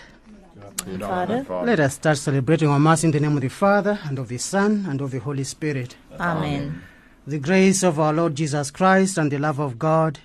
Father, 0.98 1.46
Let 1.64 1.78
us 1.78 1.94
start 1.94 2.18
celebrating 2.18 2.68
our 2.68 2.80
Mass 2.80 3.04
in 3.04 3.12
the 3.12 3.20
name 3.20 3.36
of 3.36 3.42
the 3.42 3.48
Father, 3.48 3.96
and 4.02 4.18
of 4.18 4.26
the 4.26 4.38
Son, 4.38 4.86
and 4.88 5.00
of 5.00 5.12
the 5.12 5.20
Holy 5.20 5.44
Spirit. 5.44 5.94
Amen. 6.18 6.82
The 7.28 7.38
grace 7.38 7.84
of 7.84 8.00
our 8.00 8.12
Lord 8.12 8.34
Jesus 8.34 8.72
Christ, 8.72 9.18
and 9.18 9.30
the 9.30 9.38
love 9.38 9.60
of 9.60 9.78
God, 9.78 10.18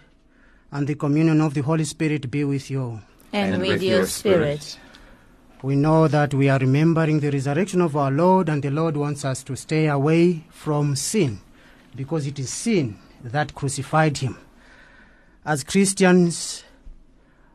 and 0.71 0.87
the 0.87 0.95
communion 0.95 1.39
of 1.39 1.53
the 1.53 1.61
Holy 1.61 1.83
Spirit 1.83 2.31
be 2.31 2.43
with 2.43 2.71
you. 2.71 2.99
And, 3.31 3.61
with 3.61 3.83
your 3.83 4.07
spirit. 4.07 4.79
We 5.61 5.75
know 5.75 6.07
that 6.07 6.33
we 6.33 6.49
are 6.49 6.57
remembering 6.57 7.19
the 7.19 7.29
resurrection 7.29 7.81
of 7.81 7.95
our 7.95 8.09
Lord, 8.09 8.49
and 8.49 8.63
the 8.63 8.71
Lord 8.71 8.97
wants 8.97 9.23
us 9.23 9.43
to 9.43 9.55
stay 9.55 9.85
away 9.85 10.45
from 10.49 10.95
sin, 10.95 11.41
because 11.95 12.25
it 12.25 12.39
is 12.39 12.49
sin 12.49 12.97
that 13.23 13.53
crucified 13.53 14.17
him. 14.17 14.35
As 15.45 15.63
Christians, 15.63 16.63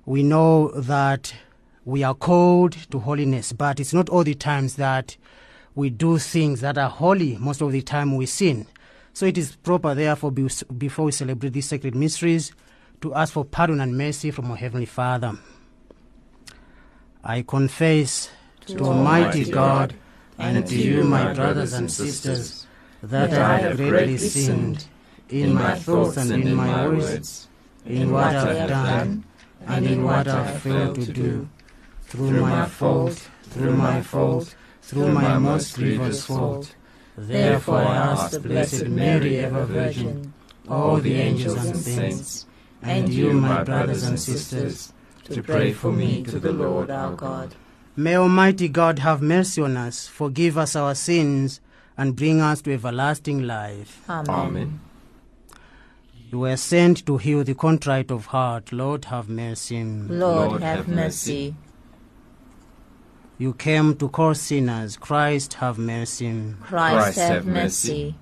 we 0.04 0.22
know 0.22 0.68
that 0.72 1.34
we 1.84 2.02
are 2.02 2.14
called 2.14 2.72
to 2.90 2.98
holiness, 2.98 3.52
but 3.52 3.80
it's 3.80 3.92
not 3.92 4.08
all 4.08 4.24
the 4.24 4.34
times 4.34 4.76
that 4.76 5.16
we 5.74 5.90
do 5.90 6.18
things 6.18 6.60
that 6.60 6.78
are 6.78 6.90
holy. 6.90 7.36
Most 7.38 7.60
of 7.60 7.72
the 7.72 7.82
time 7.82 8.16
we 8.16 8.26
sin. 8.26 8.66
So 9.12 9.26
it 9.26 9.36
is 9.38 9.56
proper, 9.56 9.94
therefore, 9.94 10.30
before 10.30 11.06
we 11.06 11.12
celebrate 11.12 11.52
these 11.52 11.68
sacred 11.68 11.94
mysteries, 11.94 12.52
to 13.00 13.14
ask 13.14 13.32
for 13.32 13.44
pardon 13.44 13.80
and 13.80 13.96
mercy 13.98 14.30
from 14.30 14.50
our 14.50 14.56
Heavenly 14.56 14.86
Father. 14.86 15.32
I 17.24 17.42
confess 17.42 18.30
to, 18.66 18.78
Almighty 18.78 19.50
God 19.50 19.94
and 20.38 20.66
to 20.66 20.76
you, 20.76 21.04
my 21.04 21.32
brothers 21.34 21.72
and 21.72 21.90
sisters, 21.90 22.66
that 23.02 23.32
I 23.32 23.58
have 23.58 23.76
greatly 23.76 24.18
sinned 24.18 24.86
in 25.28 25.54
my 25.54 25.74
thoughts 25.76 26.16
and 26.16 26.32
in 26.32 26.54
my 26.54 26.88
words, 26.88 27.48
in 27.84 28.12
what 28.12 28.36
I 28.36 28.54
have 28.54 28.68
done 28.68 29.24
and 29.66 29.86
in 29.86 30.04
what 30.04 30.28
I 30.28 30.56
failed 30.58 30.96
to 30.96 31.12
do, 31.12 31.48
through 32.02 32.40
my 32.40 32.66
fault, 32.66 33.28
through 33.44 33.76
my 33.76 34.02
fault, 34.02 34.54
through 34.82 35.12
my 35.12 35.38
most 35.38 35.76
grievous 35.76 36.24
fault. 36.24 36.74
Therefore 37.16 37.78
I 37.78 37.96
ask 37.96 38.30
the 38.30 38.40
Blessed 38.40 38.86
Mary, 38.88 39.38
ever 39.38 39.64
Virgin, 39.64 40.32
all 40.68 40.96
the 40.96 41.14
angels 41.14 41.64
and 41.64 41.76
saints, 41.76 42.46
and 42.82 43.08
you, 43.08 43.32
my 43.32 43.62
brothers 43.64 44.02
and 44.04 44.18
sisters, 44.18 44.92
To 45.24 45.42
pray 45.42 45.72
for 45.72 45.92
me 45.92 46.22
to 46.24 46.38
the 46.40 46.52
Lord 46.52 46.90
our 46.90 47.14
God. 47.14 47.54
May 47.94 48.16
Almighty 48.16 48.68
God 48.68 48.98
have 49.00 49.22
mercy 49.22 49.62
on 49.62 49.76
us, 49.76 50.08
forgive 50.08 50.58
us 50.58 50.74
our 50.74 50.94
sins, 50.94 51.60
and 51.96 52.16
bring 52.16 52.40
us 52.40 52.62
to 52.62 52.72
everlasting 52.72 53.42
life. 53.46 54.02
Amen. 54.08 54.80
You 56.32 56.38
were 56.38 56.56
sent 56.56 57.04
to 57.04 57.18
heal 57.18 57.44
the 57.44 57.54
contrite 57.54 58.10
of 58.10 58.24
heart. 58.26 58.72
Lord, 58.72 59.04
have 59.04 59.28
mercy. 59.28 59.84
Lord, 59.84 60.62
have 60.62 60.88
mercy. 60.88 61.54
You 63.36 63.52
came 63.52 63.96
to 63.96 64.08
call 64.08 64.34
sinners. 64.34 64.96
Christ, 64.96 65.54
have 65.54 65.76
mercy. 65.76 66.54
Christ, 66.62 67.18
have 67.18 67.46
mercy. 67.46 68.14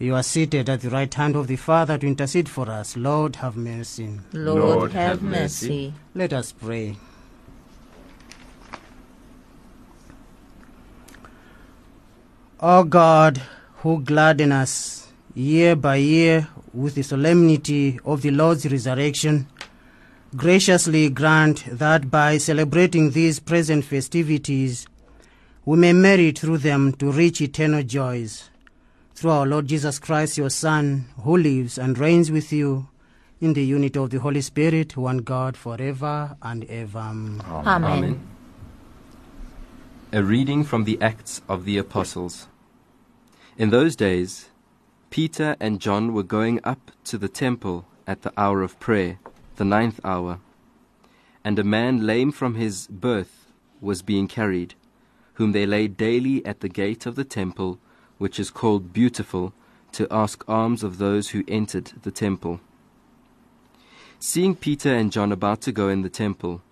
You 0.00 0.16
are 0.16 0.24
seated 0.24 0.68
at 0.68 0.80
the 0.80 0.90
right 0.90 1.14
hand 1.14 1.36
of 1.36 1.46
the 1.46 1.54
Father 1.54 1.96
to 1.96 2.08
intercede 2.08 2.48
for 2.48 2.68
us. 2.68 2.96
Lord, 2.96 3.36
have 3.36 3.56
mercy. 3.56 4.18
Lord, 4.32 4.94
have 4.94 5.22
mercy. 5.22 5.94
Let 6.12 6.32
us 6.32 6.50
pray. 6.50 6.96
O 12.58 12.82
God, 12.82 13.40
who 13.76 14.00
gladden 14.00 14.50
us 14.50 15.01
year 15.34 15.74
by 15.76 15.96
year 15.96 16.48
with 16.72 16.94
the 16.94 17.02
solemnity 17.02 17.98
of 18.04 18.22
the 18.22 18.30
Lord's 18.30 18.70
resurrection, 18.70 19.46
graciously 20.36 21.10
grant 21.10 21.64
that 21.66 22.10
by 22.10 22.38
celebrating 22.38 23.10
these 23.10 23.40
present 23.40 23.84
festivities, 23.84 24.86
we 25.64 25.76
may 25.78 25.92
merit 25.92 26.38
through 26.38 26.58
them 26.58 26.92
to 26.94 27.12
reach 27.12 27.40
eternal 27.40 27.82
joys. 27.82 28.50
Through 29.14 29.30
our 29.30 29.46
Lord 29.46 29.68
Jesus 29.68 29.98
Christ, 29.98 30.38
your 30.38 30.50
Son, 30.50 31.06
who 31.22 31.36
lives 31.36 31.78
and 31.78 31.98
reigns 31.98 32.30
with 32.30 32.52
you 32.52 32.88
in 33.40 33.52
the 33.52 33.64
unity 33.64 33.98
of 33.98 34.10
the 34.10 34.18
Holy 34.18 34.40
Spirit, 34.40 34.96
one 34.96 35.18
God, 35.18 35.56
forever 35.56 36.36
and 36.42 36.64
ever. 36.64 36.98
Amen. 36.98 38.20
A 40.12 40.22
reading 40.22 40.64
from 40.64 40.84
the 40.84 41.00
Acts 41.00 41.42
of 41.48 41.64
the 41.64 41.78
Apostles. 41.78 42.48
In 43.56 43.70
those 43.70 43.96
days, 43.96 44.48
Peter 45.12 45.56
and 45.60 45.78
John 45.78 46.14
were 46.14 46.22
going 46.22 46.58
up 46.64 46.90
to 47.04 47.18
the 47.18 47.28
temple 47.28 47.84
at 48.06 48.22
the 48.22 48.32
hour 48.34 48.62
of 48.62 48.80
prayer, 48.80 49.18
the 49.56 49.64
ninth 49.64 50.00
hour. 50.02 50.40
and 51.44 51.58
a 51.58 51.64
man 51.64 52.06
lame 52.06 52.32
from 52.32 52.54
his 52.54 52.86
birth 52.86 53.46
was 53.78 54.00
being 54.00 54.26
carried, 54.26 54.74
whom 55.34 55.52
they 55.52 55.66
laid 55.66 55.98
daily 55.98 56.42
at 56.46 56.60
the 56.60 56.68
gate 56.70 57.04
of 57.04 57.14
the 57.14 57.24
temple, 57.24 57.78
which 58.16 58.40
is 58.40 58.50
called 58.50 58.94
Beautiful, 58.94 59.52
to 59.92 60.08
ask 60.10 60.48
alms 60.48 60.82
of 60.82 60.96
those 60.96 61.30
who 61.30 61.44
entered 61.46 61.92
the 62.04 62.10
temple. 62.10 62.60
Seeing 64.18 64.54
Peter 64.54 64.94
and 64.94 65.12
John 65.12 65.30
about 65.30 65.60
to 65.62 65.72
go 65.72 65.90
in 65.90 66.00
the 66.00 66.08
temple, 66.08 66.62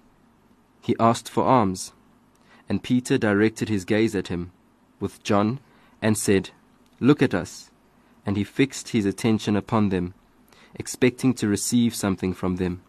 he 0.81 0.97
asked 0.99 1.29
for 1.29 1.45
alms, 1.45 1.93
and 2.71 2.83
Peter 2.83 3.19
directed 3.19 3.69
his 3.69 3.85
gaze 3.85 4.15
at 4.15 4.29
him, 4.29 4.51
with 4.99 5.23
John, 5.23 5.61
and 6.01 6.17
said, 6.17 6.49
Look 7.01 7.21
at 7.21 7.35
us. 7.35 7.70
And 8.31 8.37
he 8.37 8.45
fixed 8.45 8.91
his 8.91 9.07
attention 9.07 9.57
upon 9.57 9.89
them, 9.89 10.15
expecting 10.77 11.35
to 11.35 11.49
receive 11.49 11.97
something 11.97 12.33
from 12.33 12.59
them. 12.59 12.81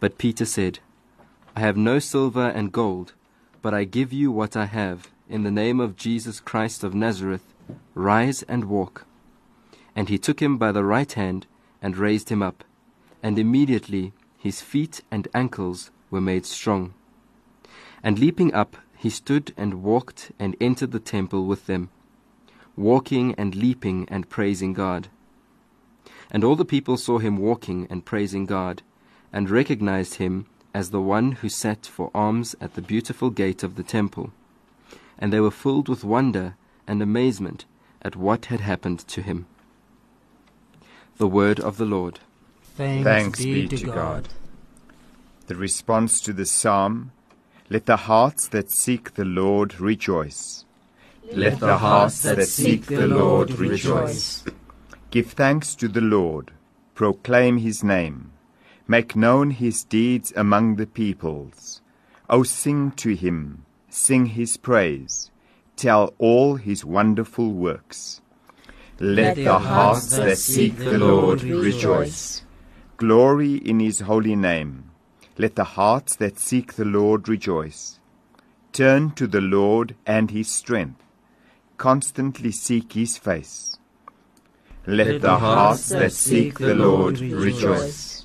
But 0.00 0.16
Peter 0.16 0.46
said, 0.46 0.78
I 1.54 1.60
have 1.60 1.76
no 1.76 1.98
silver 1.98 2.48
and 2.48 2.72
gold, 2.72 3.12
but 3.60 3.74
I 3.74 3.84
give 3.84 4.10
you 4.10 4.32
what 4.32 4.56
I 4.56 4.64
have. 4.64 5.10
In 5.28 5.42
the 5.42 5.50
name 5.50 5.80
of 5.80 5.96
Jesus 5.96 6.40
Christ 6.40 6.82
of 6.82 6.94
Nazareth, 6.94 7.44
rise 7.94 8.42
and 8.44 8.64
walk. 8.64 9.04
And 9.94 10.08
he 10.08 10.16
took 10.16 10.40
him 10.40 10.56
by 10.56 10.72
the 10.72 10.82
right 10.82 11.12
hand 11.12 11.46
and 11.82 11.98
raised 11.98 12.30
him 12.30 12.42
up, 12.42 12.64
and 13.22 13.38
immediately 13.38 14.14
his 14.38 14.62
feet 14.62 15.02
and 15.10 15.28
ankles 15.34 15.90
were 16.10 16.22
made 16.22 16.46
strong. 16.46 16.94
And 18.02 18.18
leaping 18.18 18.54
up, 18.54 18.78
he 18.96 19.10
stood 19.10 19.52
and 19.58 19.82
walked 19.82 20.32
and 20.38 20.56
entered 20.58 20.92
the 20.92 21.00
temple 21.00 21.44
with 21.44 21.66
them, 21.66 21.90
walking 22.76 23.34
and 23.36 23.54
leaping 23.54 24.06
and 24.10 24.28
praising 24.28 24.72
God. 24.72 25.08
And 26.30 26.42
all 26.42 26.56
the 26.56 26.64
people 26.64 26.96
saw 26.96 27.18
him 27.18 27.36
walking 27.38 27.86
and 27.90 28.04
praising 28.04 28.46
God, 28.46 28.82
and 29.32 29.50
recognized 29.50 30.14
him 30.14 30.46
as 30.72 30.90
the 30.90 31.00
one 31.00 31.32
who 31.32 31.48
sat 31.48 31.86
for 31.86 32.10
alms 32.14 32.56
at 32.60 32.74
the 32.74 32.82
beautiful 32.82 33.30
gate 33.30 33.62
of 33.62 33.76
the 33.76 33.82
temple. 33.82 34.32
And 35.18 35.32
they 35.32 35.40
were 35.40 35.50
filled 35.50 35.88
with 35.88 36.02
wonder 36.02 36.56
and 36.86 37.00
amazement 37.00 37.64
at 38.02 38.16
what 38.16 38.46
had 38.46 38.60
happened 38.60 38.98
to 39.08 39.22
him. 39.22 39.46
The 41.16 41.28
word 41.28 41.60
of 41.60 41.76
the 41.76 41.84
Lord. 41.84 42.18
Thanks, 42.76 43.04
Thanks 43.04 43.38
be, 43.38 43.62
be 43.62 43.68
to 43.68 43.76
to 43.76 43.86
God. 43.86 43.94
God. 43.94 44.28
The 45.46 45.54
response 45.54 46.20
to 46.22 46.32
the 46.32 46.46
psalm 46.46 47.12
Let 47.70 47.86
the 47.86 47.96
hearts 47.96 48.48
that 48.48 48.70
seek 48.70 49.14
the 49.14 49.24
Lord 49.24 49.80
rejoice. 49.80 50.63
Let 51.32 51.58
the 51.58 51.78
hearts 51.78 52.22
that 52.22 52.46
seek 52.46 52.86
the 52.86 53.06
Lord 53.06 53.58
rejoice. 53.58 54.44
Give 55.10 55.26
thanks 55.26 55.74
to 55.76 55.88
the 55.88 56.00
Lord, 56.00 56.52
proclaim 56.94 57.58
his 57.58 57.82
name, 57.82 58.32
make 58.86 59.16
known 59.16 59.50
his 59.50 59.84
deeds 59.84 60.32
among 60.36 60.76
the 60.76 60.86
peoples. 60.86 61.80
O 62.28 62.42
sing 62.42 62.90
to 62.92 63.14
him, 63.14 63.64
sing 63.88 64.26
his 64.26 64.56
praise, 64.56 65.30
tell 65.76 66.14
all 66.18 66.56
his 66.56 66.84
wonderful 66.84 67.52
works. 67.52 68.20
Let 69.00 69.36
the 69.36 69.58
hearts 69.58 70.16
that 70.16 70.38
seek 70.38 70.76
the 70.76 70.98
Lord 70.98 71.42
rejoice. 71.42 72.42
Glory 72.96 73.56
in 73.56 73.80
his 73.80 74.00
holy 74.00 74.36
name. 74.36 74.90
Let 75.36 75.56
the 75.56 75.64
hearts 75.64 76.16
that 76.16 76.38
seek 76.38 76.74
the 76.74 76.84
Lord 76.84 77.28
rejoice. 77.28 77.98
Turn 78.72 79.10
to 79.12 79.26
the 79.26 79.40
Lord 79.40 79.96
and 80.06 80.30
his 80.30 80.48
strength. 80.48 81.03
Constantly 81.84 82.50
seek 82.50 82.94
his 82.94 83.18
face. 83.18 83.76
Let, 84.86 85.20
the 85.20 85.36
hearts 85.36 85.90
that 85.90 86.12
seek 86.12 86.58
the 86.58 86.74
Lord 86.74 87.20
rejoice. 87.20 88.24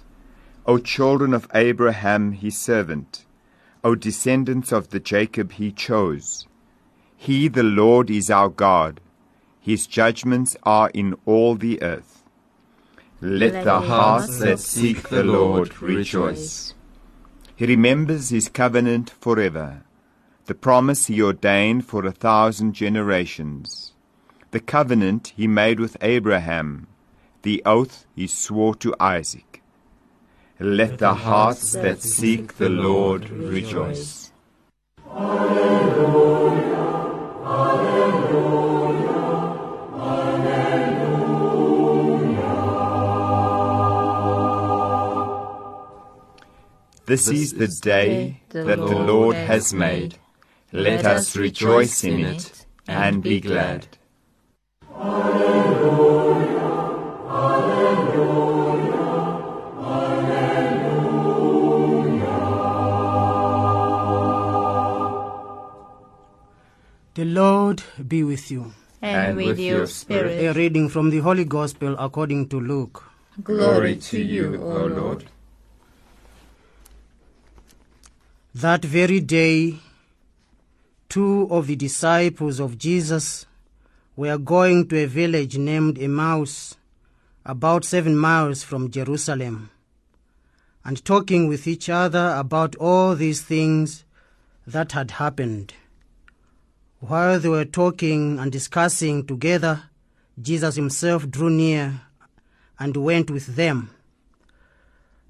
O 0.65 0.77
children 0.77 1.33
of 1.33 1.45
Abraham 1.53 2.31
his 2.31 2.57
servant, 2.57 3.25
O 3.83 3.95
descendants 3.95 4.71
of 4.71 4.91
the 4.91 5.01
Jacob 5.01 5.51
he 5.51 5.73
chose. 5.73 6.47
He 7.17 7.49
the 7.49 7.63
Lord 7.63 8.09
is 8.09 8.29
our 8.29 8.47
God. 8.47 9.01
His 9.59 9.87
judgments 9.87 10.55
are 10.63 10.89
in 10.93 11.17
all 11.25 11.55
the 11.55 11.83
earth. 11.83 12.23
Let, 13.19 13.65
the 13.65 13.81
hearts 13.81 14.39
that 14.39 14.59
seek 14.59 15.09
the 15.09 15.25
Lord 15.25 15.81
rejoice. 15.81 16.75
He 17.57 17.65
remembers 17.65 18.29
his 18.29 18.47
covenant 18.47 19.09
forever, 19.09 19.83
the 20.49 20.55
promise 20.55 21.05
he 21.05 21.21
ordained 21.21 21.85
for 21.85 22.03
a 22.07 22.11
thousand 22.11 22.73
generations, 22.73 23.93
the 24.49 24.59
covenant 24.59 25.31
he 25.37 25.47
made 25.47 25.79
with 25.79 25.95
Abraham, 26.01 26.87
the 27.43 27.61
oath 27.67 28.07
he 28.15 28.25
swore 28.25 28.73
to 28.73 28.95
Isaac. 28.99 29.61
Let 30.59 30.97
the 30.97 31.13
hearts 31.13 31.73
that 31.73 32.01
seek 32.01 32.57
the 32.57 32.67
Lord 32.67 33.29
rejoice. 33.29 34.31
Alleluia, 35.07 36.87
Alleluia. 37.45 38.09
This 47.05 47.27
is 47.27 47.53
the 47.53 47.67
day 47.67 48.41
that 48.49 48.77
the 48.77 48.99
Lord 49.11 49.35
has 49.35 49.75
made. 49.75 50.17
Let 50.71 51.03
us 51.05 51.35
rejoice 51.35 52.03
in 52.03 52.19
it 52.19 52.65
and 52.87 53.23
be 53.23 53.39
glad. 53.39 53.87
The 67.15 67.25
Lord 67.25 67.83
be 68.07 68.23
with 68.23 68.51
you. 68.51 68.73
And, 69.01 69.37
with 69.37 69.59
your 69.59 69.87
spirit. 69.87 70.39
A 70.39 70.53
reading 70.53 70.87
from 70.87 71.09
the 71.09 71.19
Holy 71.19 71.45
Gospel 71.45 71.95
according 71.97 72.47
to 72.49 72.59
Luke. 72.59 73.03
Glory 73.43 73.95
to 73.95 74.21
you, 74.21 74.61
O 74.61 74.85
Lord. 74.85 75.25
That 78.53 78.85
very 78.85 79.19
day, 79.19 79.79
two 81.09 81.47
of 81.49 81.65
the 81.65 81.75
disciples 81.75 82.59
of 82.59 82.77
Jesus 82.77 83.47
were 84.15 84.37
going 84.37 84.87
to 84.87 85.03
a 85.03 85.07
village 85.07 85.57
named 85.57 85.97
Emmaus, 85.97 86.77
about 87.43 87.83
seven 87.83 88.15
miles 88.15 88.63
from 88.63 88.91
Jerusalem, 88.91 89.71
and 90.85 91.03
talking 91.03 91.47
with 91.47 91.65
each 91.67 91.89
other 91.89 92.35
about 92.37 92.75
all 92.75 93.15
these 93.15 93.41
things 93.41 94.05
that 94.67 94.91
had 94.91 95.11
happened. 95.11 95.73
While 96.99 97.39
they 97.39 97.49
were 97.49 97.65
talking 97.65 98.37
and 98.37 98.51
discussing 98.51 99.25
together, 99.25 99.83
Jesus 100.39 100.75
himself 100.75 101.27
drew 101.29 101.49
near 101.49 102.01
and 102.77 102.95
went 102.95 103.31
with 103.31 103.55
them. 103.55 103.89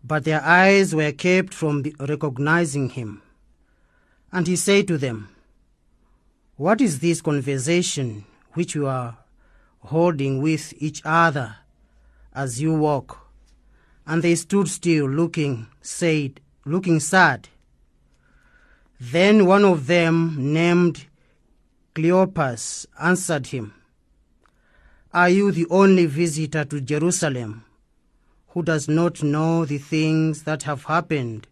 But 0.04 0.24
their 0.24 0.44
eyes 0.44 0.94
were 0.94 1.12
kept 1.12 1.54
from 1.54 1.84
recognizing 2.00 2.90
him. 2.90 3.22
And 4.32 4.48
he 4.48 4.56
said 4.56 4.88
to 4.88 4.98
them, 4.98 5.30
What 6.60 6.82
is 6.82 7.00
this 7.00 7.22
conversation 7.22 8.26
which 8.52 8.76
you 8.76 8.86
are 8.86 9.18
holding 9.80 10.42
with 10.42 10.74
each 10.78 11.02
other 11.06 11.56
as 12.34 12.62
you 12.62 12.74
walk? 12.74 13.30
And 14.06 14.22
they 14.22 14.36
stood 14.36 14.68
still, 14.68 15.06
looking, 15.06 15.68
said, 15.82 16.42
looking 16.66 17.00
sad. 17.00 17.48
Then 19.00 19.46
one 19.46 19.64
of 19.64 19.88
them, 19.88 20.36
named 20.38 21.06
Cleopas, 21.96 22.88
answered 23.02 23.48
him, 23.48 23.74
Are 25.14 25.30
you 25.30 25.54
the 25.54 25.68
only 25.70 26.08
visitor 26.08 26.66
to 26.66 26.82
Jerusalem 26.82 27.64
who 28.50 28.64
does 28.64 28.90
not 28.90 29.24
know 29.24 29.64
the 29.64 29.78
things 29.78 30.44
that 30.44 30.64
have 30.64 30.84
happened 30.84 31.48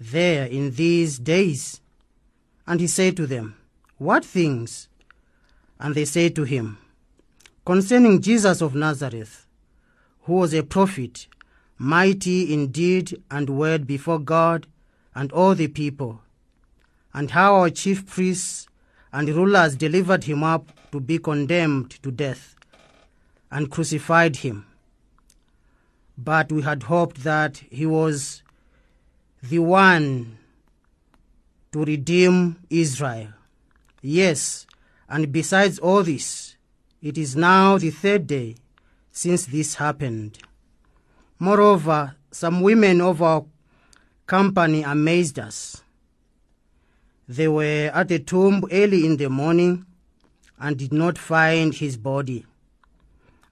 there 0.00 0.46
in 0.46 0.72
these 0.72 1.20
days? 1.20 1.80
And 2.66 2.80
he 2.80 2.88
said 2.88 3.16
to 3.18 3.26
them, 3.28 3.54
What 3.98 4.24
things? 4.24 4.88
And 5.80 5.94
they 5.94 6.04
said 6.04 6.36
to 6.36 6.44
him, 6.44 6.78
Concerning 7.66 8.22
Jesus 8.22 8.60
of 8.60 8.74
Nazareth, 8.74 9.44
who 10.22 10.34
was 10.34 10.54
a 10.54 10.62
prophet, 10.62 11.26
mighty 11.76 12.52
in 12.54 12.68
deed 12.68 13.20
and 13.30 13.50
word 13.50 13.86
before 13.86 14.20
God 14.20 14.66
and 15.14 15.32
all 15.32 15.54
the 15.54 15.68
people, 15.68 16.20
and 17.12 17.32
how 17.32 17.56
our 17.56 17.70
chief 17.70 18.06
priests 18.06 18.68
and 19.12 19.28
rulers 19.28 19.74
delivered 19.74 20.24
him 20.24 20.44
up 20.44 20.70
to 20.92 21.00
be 21.00 21.18
condemned 21.18 21.90
to 22.02 22.10
death 22.12 22.54
and 23.50 23.70
crucified 23.70 24.36
him. 24.36 24.64
But 26.16 26.52
we 26.52 26.62
had 26.62 26.84
hoped 26.84 27.24
that 27.24 27.58
he 27.70 27.86
was 27.86 28.42
the 29.42 29.58
one 29.58 30.38
to 31.72 31.84
redeem 31.84 32.56
Israel. 32.70 33.32
Yes, 34.00 34.66
and 35.08 35.32
besides 35.32 35.78
all 35.78 36.02
this, 36.02 36.56
it 37.02 37.18
is 37.18 37.34
now 37.34 37.78
the 37.78 37.90
third 37.90 38.26
day 38.26 38.56
since 39.10 39.46
this 39.46 39.76
happened. 39.76 40.38
Moreover, 41.38 42.14
some 42.30 42.60
women 42.60 43.00
of 43.00 43.22
our 43.22 43.44
company 44.26 44.82
amazed 44.82 45.38
us. 45.38 45.82
They 47.26 47.48
were 47.48 47.90
at 47.92 48.08
the 48.08 48.18
tomb 48.18 48.64
early 48.70 49.04
in 49.04 49.16
the 49.16 49.28
morning 49.28 49.86
and 50.60 50.76
did 50.76 50.92
not 50.92 51.18
find 51.18 51.74
his 51.74 51.96
body. 51.96 52.44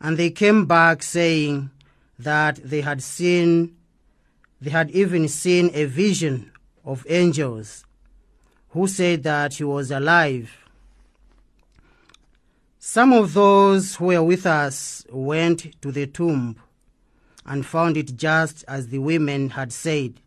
And 0.00 0.16
they 0.16 0.30
came 0.30 0.66
back 0.66 1.02
saying 1.02 1.70
that 2.18 2.56
they 2.62 2.82
had 2.82 3.02
seen, 3.02 3.76
they 4.60 4.70
had 4.70 4.90
even 4.90 5.28
seen 5.28 5.70
a 5.74 5.84
vision 5.84 6.52
of 6.84 7.06
angels 7.08 7.85
who 8.76 8.86
said 8.86 9.22
that 9.22 9.54
he 9.54 9.64
was 9.64 9.90
alive. 9.90 10.54
Some 12.78 13.14
of 13.14 13.32
those 13.32 13.96
who 13.96 14.06
were 14.08 14.22
with 14.22 14.44
us 14.44 15.02
went 15.08 15.80
to 15.80 15.90
the 15.90 16.06
tomb 16.06 16.56
and 17.46 17.64
found 17.64 17.96
it 17.96 18.16
just 18.16 18.66
as 18.68 18.88
the 18.88 18.98
women 18.98 19.48
had 19.48 19.72
said. 19.72 20.20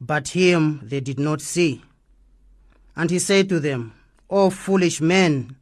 But 0.00 0.30
him 0.30 0.80
they 0.82 0.98
did 0.98 1.20
not 1.20 1.40
see. 1.40 1.80
And 2.96 3.08
he 3.08 3.20
said 3.20 3.48
to 3.50 3.60
them, 3.60 3.94
O 4.28 4.50
foolish 4.50 5.00
men, 5.00 5.54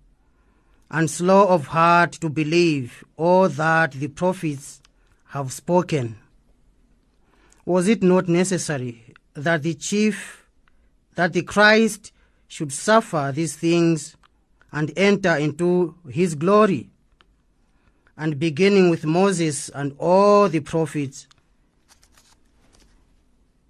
and 0.90 1.10
slow 1.10 1.48
of 1.48 1.66
heart 1.66 2.12
to 2.22 2.30
believe 2.30 3.04
all 3.18 3.50
that 3.50 3.92
the 3.92 4.08
prophets 4.08 4.80
have 5.26 5.52
spoken. 5.52 6.16
Was 7.66 7.86
it 7.86 8.02
not 8.02 8.28
necessary 8.28 9.12
that 9.34 9.62
the 9.62 9.74
chief, 9.74 10.43
that 11.14 11.32
the 11.32 11.42
Christ 11.42 12.12
should 12.48 12.72
suffer 12.72 13.32
these 13.34 13.56
things 13.56 14.16
and 14.72 14.92
enter 14.96 15.36
into 15.36 15.94
his 16.08 16.34
glory? 16.34 16.90
And 18.16 18.38
beginning 18.38 18.90
with 18.90 19.04
Moses 19.04 19.68
and 19.70 19.94
all 19.98 20.48
the 20.48 20.60
prophets, 20.60 21.26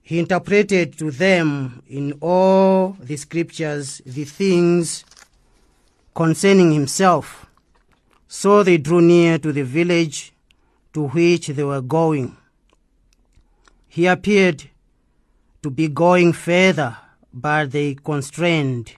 he 0.03 0.18
interpreted 0.18 0.99
to 0.99 1.11
them 1.11 1.82
in 1.88 2.12
all 2.20 2.97
the 3.01 3.16
scriptures 3.16 4.03
the 4.05 4.24
things 4.24 5.03
concerning 6.14 6.72
himself. 6.72 7.47
So 8.28 8.62
they 8.62 8.76
drew 8.76 9.01
near 9.01 9.38
to 9.38 9.51
the 9.51 9.62
village 9.62 10.34
to 10.92 11.09
which 11.09 11.49
they 11.49 11.64
were 11.64 11.80
going. 11.80 12.36
He 13.88 14.07
appeared 14.07 14.64
to 15.62 15.70
be 15.70 15.88
going 15.88 16.34
further, 16.34 16.99
but 17.35 17.72
they 17.72 17.97
constrained. 17.97 18.95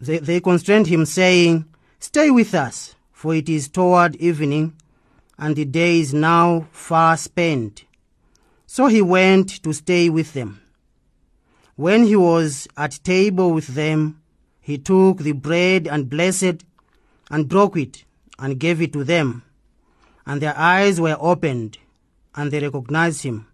They, 0.00 0.18
they 0.18 0.40
constrained 0.40 0.86
him, 0.86 1.04
saying, 1.04 1.66
Stay 1.98 2.30
with 2.30 2.54
us, 2.54 2.94
for 3.12 3.34
it 3.34 3.48
is 3.48 3.68
toward 3.68 4.16
evening, 4.16 4.74
and 5.36 5.56
the 5.56 5.64
day 5.64 6.00
is 6.00 6.14
now 6.14 6.68
far 6.70 7.16
spent. 7.16 7.84
So 8.66 8.86
he 8.86 9.02
went 9.02 9.62
to 9.64 9.72
stay 9.72 10.08
with 10.08 10.32
them. 10.32 10.62
When 11.74 12.04
he 12.04 12.14
was 12.14 12.68
at 12.76 13.00
table 13.02 13.52
with 13.52 13.68
them, 13.68 14.22
he 14.60 14.78
took 14.78 15.18
the 15.18 15.32
bread 15.32 15.88
and 15.88 16.08
blessed 16.08 16.64
and 17.30 17.48
broke 17.48 17.76
it 17.76 18.04
and 18.38 18.58
gave 18.58 18.80
it 18.80 18.92
to 18.92 19.02
them. 19.02 19.42
And 20.24 20.40
their 20.40 20.56
eyes 20.56 21.00
were 21.00 21.16
opened, 21.18 21.78
and 22.34 22.50
they 22.50 22.60
recognized 22.60 23.24
him. 23.24 23.46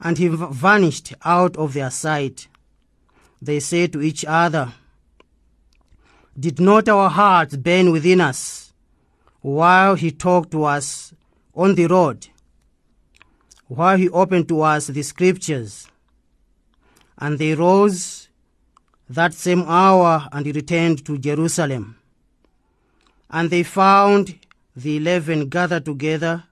And 0.00 0.16
he 0.16 0.28
vanished 0.28 1.12
out 1.24 1.56
of 1.56 1.74
their 1.74 1.90
sight. 1.90 2.48
They 3.42 3.60
said 3.60 3.92
to 3.92 4.02
each 4.02 4.24
other, 4.24 4.72
Did 6.38 6.60
not 6.60 6.88
our 6.88 7.10
hearts 7.10 7.56
burn 7.56 7.90
within 7.92 8.20
us 8.20 8.72
while 9.40 9.94
he 9.94 10.10
talked 10.10 10.50
to 10.52 10.64
us 10.64 11.14
on 11.54 11.74
the 11.74 11.86
road? 11.86 12.28
while 13.70 13.96
he 13.96 14.08
opened 14.08 14.48
to 14.48 14.62
us 14.62 14.88
the 14.88 15.02
scriptures. 15.02 15.86
And 17.16 17.38
they 17.38 17.54
rose 17.54 18.28
that 19.08 19.32
same 19.32 19.62
hour 19.62 20.26
and 20.32 20.44
returned 20.44 21.06
to 21.06 21.16
Jerusalem. 21.16 21.96
And 23.30 23.48
they 23.48 23.62
found 23.62 24.40
the 24.74 24.96
eleven 24.96 25.48
gathered 25.48 25.84
together 25.84 26.44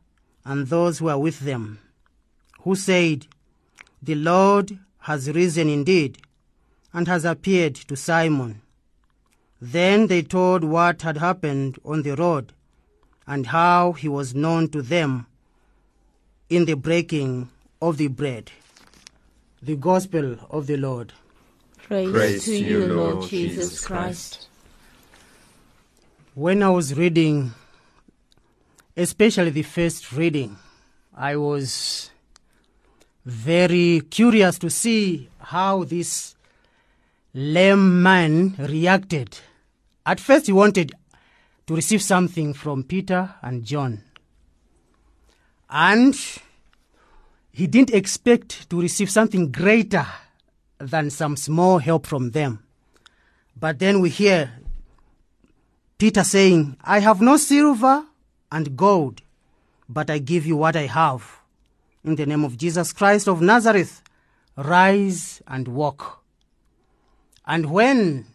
and 0.44 0.68
those 0.68 0.98
who 0.98 1.06
were 1.06 1.18
with 1.18 1.40
them, 1.40 1.80
who 2.60 2.76
said, 2.76 3.26
The 4.00 4.14
Lord 4.14 4.78
has 5.00 5.28
risen 5.28 5.68
indeed 5.68 6.18
and 6.92 7.06
has 7.06 7.24
appeared 7.24 7.74
to 7.74 7.96
Simon. 7.96 8.62
Then 9.60 10.06
they 10.06 10.22
told 10.22 10.64
what 10.64 11.02
had 11.02 11.18
happened 11.18 11.78
on 11.84 12.02
the 12.02 12.14
road 12.14 12.52
and 13.26 13.46
how 13.46 13.92
he 13.92 14.08
was 14.08 14.34
known 14.34 14.68
to 14.70 14.82
them 14.82 15.26
in 16.48 16.64
the 16.64 16.74
breaking 16.74 17.50
of 17.82 17.96
the 17.96 18.08
bread. 18.08 18.50
The 19.60 19.76
Gospel 19.76 20.36
of 20.50 20.66
the 20.66 20.76
Lord. 20.76 21.12
Praise, 21.76 22.10
Praise 22.12 22.44
to 22.44 22.50
to 22.52 22.58
you, 22.58 22.80
you, 22.80 22.86
Lord 22.86 23.14
Lord 23.16 23.28
Jesus 23.28 23.68
Jesus 23.70 23.86
Christ. 23.86 24.48
When 26.34 26.62
I 26.62 26.70
was 26.70 26.94
reading, 26.94 27.52
especially 28.96 29.50
the 29.50 29.62
first 29.62 30.12
reading, 30.12 30.56
I 31.14 31.36
was 31.36 32.10
very 33.24 34.02
curious 34.08 34.58
to 34.60 34.70
see 34.70 35.28
how 35.40 35.84
this 35.84 36.36
lame 37.38 38.02
man 38.02 38.56
reacted. 38.58 39.38
At 40.04 40.18
first, 40.18 40.46
he 40.46 40.52
wanted 40.52 40.92
to 41.68 41.76
receive 41.76 42.02
something 42.02 42.52
from 42.52 42.82
Peter 42.82 43.32
and 43.42 43.64
John. 43.64 44.02
And 45.70 46.16
he 47.52 47.68
didn't 47.68 47.94
expect 47.94 48.68
to 48.70 48.80
receive 48.80 49.08
something 49.08 49.52
greater 49.52 50.04
than 50.78 51.10
some 51.10 51.36
small 51.36 51.78
help 51.78 52.06
from 52.06 52.32
them. 52.32 52.64
But 53.56 53.78
then 53.78 54.00
we 54.00 54.10
hear 54.10 54.50
Peter 55.96 56.24
saying, 56.24 56.76
I 56.82 56.98
have 56.98 57.20
no 57.20 57.36
silver 57.36 58.04
and 58.50 58.76
gold, 58.76 59.22
but 59.88 60.10
I 60.10 60.18
give 60.18 60.44
you 60.44 60.56
what 60.56 60.74
I 60.74 60.86
have. 60.86 61.38
In 62.02 62.16
the 62.16 62.26
name 62.26 62.44
of 62.44 62.56
Jesus 62.56 62.92
Christ 62.92 63.28
of 63.28 63.40
Nazareth, 63.40 64.02
rise 64.56 65.40
and 65.46 65.68
walk. 65.68 66.17
And 67.48 67.70
when 67.70 68.26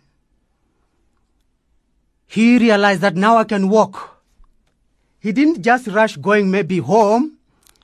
he 2.25 2.57
realized 2.57 3.01
that 3.01 3.15
now 3.15 3.37
I 3.37 3.43
can 3.43 3.69
walk, 3.69 4.19
he 5.19 5.31
didn't 5.31 5.61
just 5.61 5.85
rush 5.85 6.17
going 6.17 6.49
maybe 6.49 6.79
home, 6.79 7.37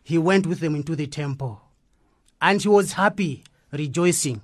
he 0.04 0.18
went 0.18 0.48
with 0.48 0.60
them 0.60 0.74
into 0.74 0.96
the 0.96 1.06
temple. 1.06 1.62
And 2.42 2.60
he 2.60 2.68
was 2.68 2.94
happy, 2.94 3.44
rejoicing 3.72 4.42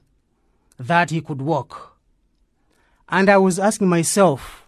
that 0.77 1.09
he 1.09 1.21
could 1.21 1.41
walk. 1.41 1.97
And 3.09 3.31
I 3.31 3.37
was 3.37 3.57
asking 3.57 3.89
myself, 3.89 4.61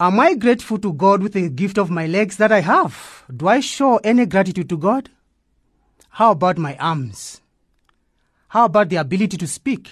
Am 0.00 0.18
I 0.18 0.34
grateful 0.34 0.78
to 0.78 0.92
God 0.92 1.22
with 1.22 1.34
the 1.34 1.48
gift 1.50 1.78
of 1.78 1.90
my 1.90 2.06
legs 2.06 2.38
that 2.38 2.50
I 2.50 2.60
have? 2.60 3.24
Do 3.34 3.46
I 3.46 3.60
show 3.60 3.98
any 3.98 4.24
gratitude 4.24 4.70
to 4.70 4.78
God? 4.78 5.10
How 6.08 6.30
about 6.30 6.56
my 6.56 6.76
arms? 6.78 7.42
How 8.48 8.64
about 8.64 8.88
the 8.88 8.96
ability 8.96 9.36
to 9.36 9.46
speak? 9.46 9.90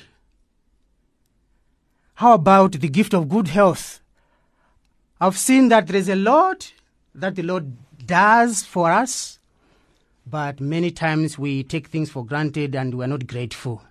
How 2.15 2.35
about 2.35 2.73
the 2.73 2.89
gift 2.89 3.15
of 3.15 3.29
good 3.29 3.49
health? 3.49 4.01
I've 5.21 5.39
seen 5.39 5.69
that 5.69 5.87
there 5.87 5.97
is 5.97 6.09
a 6.09 6.17
lot 6.17 6.73
that 7.15 7.37
the 7.37 7.43
Lord 7.43 7.77
does 8.05 8.63
for 8.63 8.91
us, 8.91 9.39
but 10.27 10.61
many 10.61 10.91
times 10.91 11.39
we 11.39 11.63
take 11.63 11.89
things 11.89 12.11
for 12.11 12.25
granted 12.25 12.75
and 12.75 12.95
we 12.95 13.05
are 13.05 13.09
not 13.09 13.27
grateful. 13.27 13.83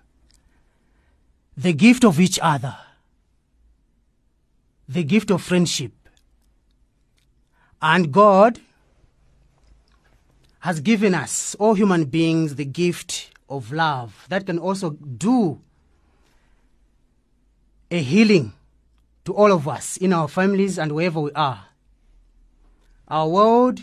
The 1.56 1.72
gift 1.72 2.04
of 2.04 2.20
each 2.20 2.38
other, 2.42 2.76
the 4.88 5.04
gift 5.04 5.30
of 5.30 5.42
friendship. 5.42 5.92
And 7.80 8.12
God 8.12 8.60
has 10.60 10.80
given 10.80 11.14
us, 11.14 11.54
all 11.56 11.74
human 11.74 12.04
beings, 12.04 12.54
the 12.54 12.64
gift 12.64 13.30
of 13.48 13.72
love 13.72 14.26
that 14.28 14.46
can 14.46 14.58
also 14.58 14.90
do 14.90 15.60
a 17.92 18.02
healing 18.02 18.54
to 19.24 19.34
all 19.34 19.52
of 19.52 19.68
us 19.68 19.98
in 19.98 20.12
our 20.12 20.26
families 20.26 20.78
and 20.78 20.92
wherever 20.92 21.20
we 21.20 21.30
are. 21.32 21.66
Our 23.06 23.28
world 23.28 23.80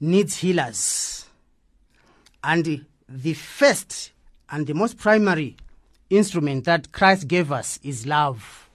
needs 0.00 0.36
healers. 0.36 1.26
And 2.42 2.86
the 3.08 3.34
first 3.34 4.12
and 4.48 4.66
the 4.66 4.74
most 4.74 4.96
primary 4.96 5.56
instrument 6.08 6.64
that 6.66 6.92
Christ 6.92 7.26
gave 7.26 7.50
us 7.50 7.80
is 7.82 8.06
love. 8.06 8.70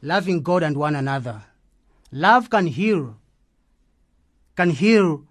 Loving 0.00 0.42
God 0.42 0.62
and 0.62 0.76
one 0.76 0.94
another. 0.94 1.42
Love 2.12 2.48
can 2.48 2.68
heal, 2.68 3.16
can 4.54 4.70
heal 4.70 5.24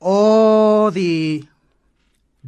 all 0.00 0.90
the 0.90 1.44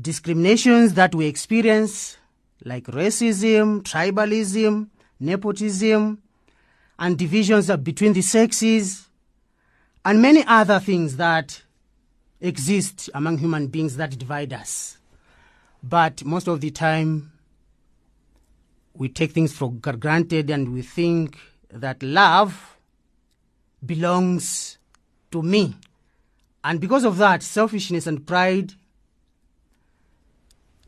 discriminations 0.00 0.94
that 0.94 1.14
we 1.14 1.26
experience, 1.26 2.16
like 2.64 2.84
racism, 2.86 3.82
tribalism, 3.82 4.88
nepotism, 5.18 6.22
and 6.98 7.18
divisions 7.18 7.70
between 7.78 8.12
the 8.12 8.22
sexes, 8.22 9.08
and 10.04 10.20
many 10.20 10.44
other 10.46 10.78
things 10.78 11.16
that 11.16 11.62
exist 12.40 13.10
among 13.14 13.38
human 13.38 13.66
beings 13.66 13.96
that 13.96 14.18
divide 14.18 14.52
us. 14.52 14.98
But 15.82 16.24
most 16.24 16.48
of 16.48 16.60
the 16.60 16.70
time, 16.70 17.32
we 18.94 19.08
take 19.08 19.32
things 19.32 19.52
for 19.52 19.72
granted 19.72 20.50
and 20.50 20.72
we 20.72 20.82
think 20.82 21.38
that 21.70 22.02
love 22.02 22.76
belongs 23.84 24.78
to 25.30 25.42
me. 25.42 25.74
And 26.62 26.80
because 26.80 27.04
of 27.04 27.16
that, 27.18 27.42
selfishness 27.42 28.06
and 28.06 28.26
pride 28.26 28.74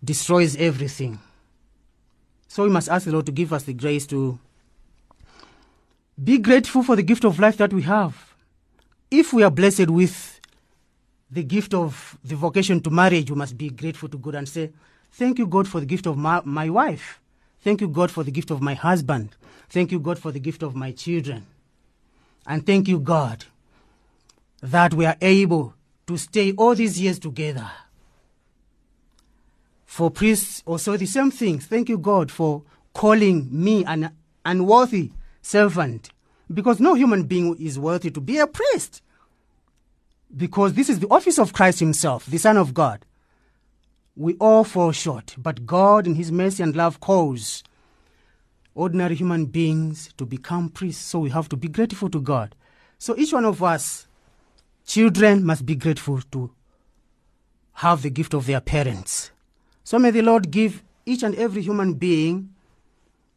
destroys 0.04 0.56
everything. 0.56 1.18
So 2.53 2.64
we 2.64 2.68
must 2.68 2.90
ask 2.90 3.07
the 3.07 3.12
Lord 3.12 3.24
to 3.24 3.32
give 3.32 3.50
us 3.55 3.62
the 3.62 3.72
grace 3.72 4.05
to 4.09 4.38
be 6.22 6.36
grateful 6.36 6.82
for 6.82 6.96
the 6.96 7.03
gift 7.03 7.24
of 7.24 7.40
life 7.40 7.57
that 7.57 7.72
we 7.72 7.80
have. 7.80 8.34
If 9.11 9.32
we 9.32 9.42
are 9.42 9.50
blessed 9.50 9.88
with 9.88 10.38
the 11.30 11.44
gift 11.44 11.72
of 11.72 12.18
the 12.22 12.36
vocation 12.36 12.82
to 12.82 12.90
marriage, 12.90 13.30
we 13.30 13.36
must 13.36 13.57
be 13.57 13.70
grateful 13.70 14.11
to 14.11 14.18
God 14.18 14.34
and 14.34 14.46
say, 14.46 14.70
Thank 15.12 15.38
you, 15.38 15.46
God, 15.46 15.66
for 15.66 15.80
the 15.80 15.86
gift 15.86 16.05
of 16.05 16.18
my, 16.18 16.42
my 16.44 16.68
wife. 16.68 17.22
Thank 17.62 17.80
you, 17.80 17.88
God, 17.88 18.11
for 18.11 18.22
the 18.22 18.30
gift 18.30 18.50
of 18.50 18.61
my 18.61 18.74
husband. 18.74 19.30
Thank 19.70 19.90
you, 19.90 19.98
God, 19.98 20.18
for 20.18 20.30
the 20.30 20.40
gift 20.40 20.62
of 20.62 20.74
my 20.74 20.92
children. 20.92 21.46
And 22.46 22.66
thank 22.66 22.86
you, 22.86 23.00
God, 23.00 23.46
that 24.61 24.92
we 24.92 25.07
are 25.07 25.16
able 25.22 25.72
to 26.07 26.18
stay 26.18 26.53
all 26.53 26.74
these 26.74 27.00
years 27.00 27.18
together. 27.18 27.70
For 29.93 30.11
priests, 30.11 30.62
also 30.64 30.97
the 30.97 31.05
same 31.05 31.30
thing. 31.30 31.59
Thank 31.59 31.90
you, 31.90 31.99
God, 31.99 32.30
for 32.30 32.62
calling 32.95 33.47
me 33.53 33.84
an 33.84 34.11
unworthy 34.43 35.11
servant. 35.43 36.09
Because 36.51 36.80
no 36.80 36.95
human 36.95 37.24
being 37.24 37.55
is 37.61 37.78
worthy 37.78 38.11
to 38.12 38.20
be 38.22 38.38
a 38.38 38.47
priest. 38.47 39.03
Because 40.34 40.72
this 40.72 40.88
is 40.88 41.01
the 41.01 41.09
office 41.09 41.38
of 41.38 41.53
Christ 41.53 41.80
Himself, 41.80 42.24
the 42.24 42.38
Son 42.38 42.57
of 42.57 42.72
God. 42.72 43.05
We 44.16 44.32
all 44.40 44.64
fall 44.64 44.93
short, 44.93 45.34
but 45.36 45.66
God, 45.66 46.07
in 46.07 46.14
His 46.14 46.32
mercy 46.32 46.62
and 46.62 46.74
love, 46.74 46.99
calls 46.99 47.62
ordinary 48.74 49.14
human 49.14 49.45
beings 49.45 50.09
to 50.16 50.24
become 50.24 50.70
priests. 50.70 51.05
So 51.05 51.18
we 51.18 51.28
have 51.28 51.51
to 51.51 51.57
be 51.59 51.68
grateful 51.68 52.09
to 52.09 52.20
God. 52.22 52.55
So 52.99 53.14
each 53.18 53.34
one 53.34 53.45
of 53.45 53.62
us, 53.62 54.07
children, 54.86 55.45
must 55.45 55.66
be 55.66 55.76
grateful 55.76 56.22
to 56.30 56.51
have 57.74 58.01
the 58.01 58.09
gift 58.09 58.32
of 58.32 58.47
their 58.47 58.62
parents. 58.62 59.32
So 59.85 59.99
may 59.99 60.11
the 60.11 60.22
Lord 60.22 60.51
give 60.51 60.83
each 61.07 61.22
and 61.22 61.35
every 61.35 61.62
human 61.62 61.95
being 61.95 62.51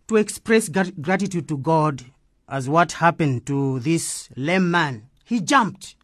to 0.08 0.18
express 0.18 0.70
grat- 0.70 1.02
gratitude 1.02 1.48
to 1.48 1.58
God 1.58 2.06
as 2.48 2.70
what 2.70 2.94
happened 2.94 3.46
to 3.48 3.80
this 3.80 4.30
lame 4.36 4.70
man. 4.70 5.08
He 5.24 5.42
jumped 5.42 5.96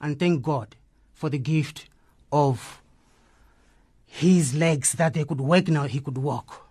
and 0.00 0.18
thanked 0.18 0.42
God 0.42 0.74
for 1.12 1.28
the 1.28 1.38
gift 1.38 1.88
of 2.32 2.80
his 4.06 4.54
legs 4.54 4.92
that 4.92 5.14
they 5.14 5.24
could 5.24 5.40
work 5.40 5.68
now, 5.68 5.84
he 5.84 6.00
could 6.00 6.18
walk. 6.18 6.68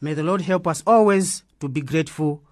May 0.00 0.14
the 0.14 0.22
Lord 0.22 0.42
help 0.42 0.66
us 0.66 0.82
always 0.86 1.42
to 1.60 1.68
be 1.68 1.82
grateful 1.82 2.42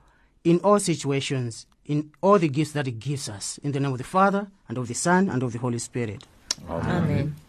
in 0.45 0.59
all 0.61 0.79
situations, 0.79 1.67
in 1.87 2.11
all 2.21 2.39
the 2.39 2.49
gifts 2.49 2.73
that 2.73 2.87
He 2.87 2.93
gives 2.93 3.29
us. 3.29 3.59
In 3.63 3.73
the 3.73 3.81
name 3.81 3.93
of 3.93 3.99
the 3.99 4.05
Father, 4.05 4.49
and 4.69 4.77
of 4.77 4.87
the 4.87 4.95
Son, 4.95 5.31
and 5.31 5.43
of 5.43 5.53
the 5.53 5.59
Holy 5.59 5.79
Spirit. 5.79 6.27
Amen. 6.69 7.35
Rejoice 7.35 7.48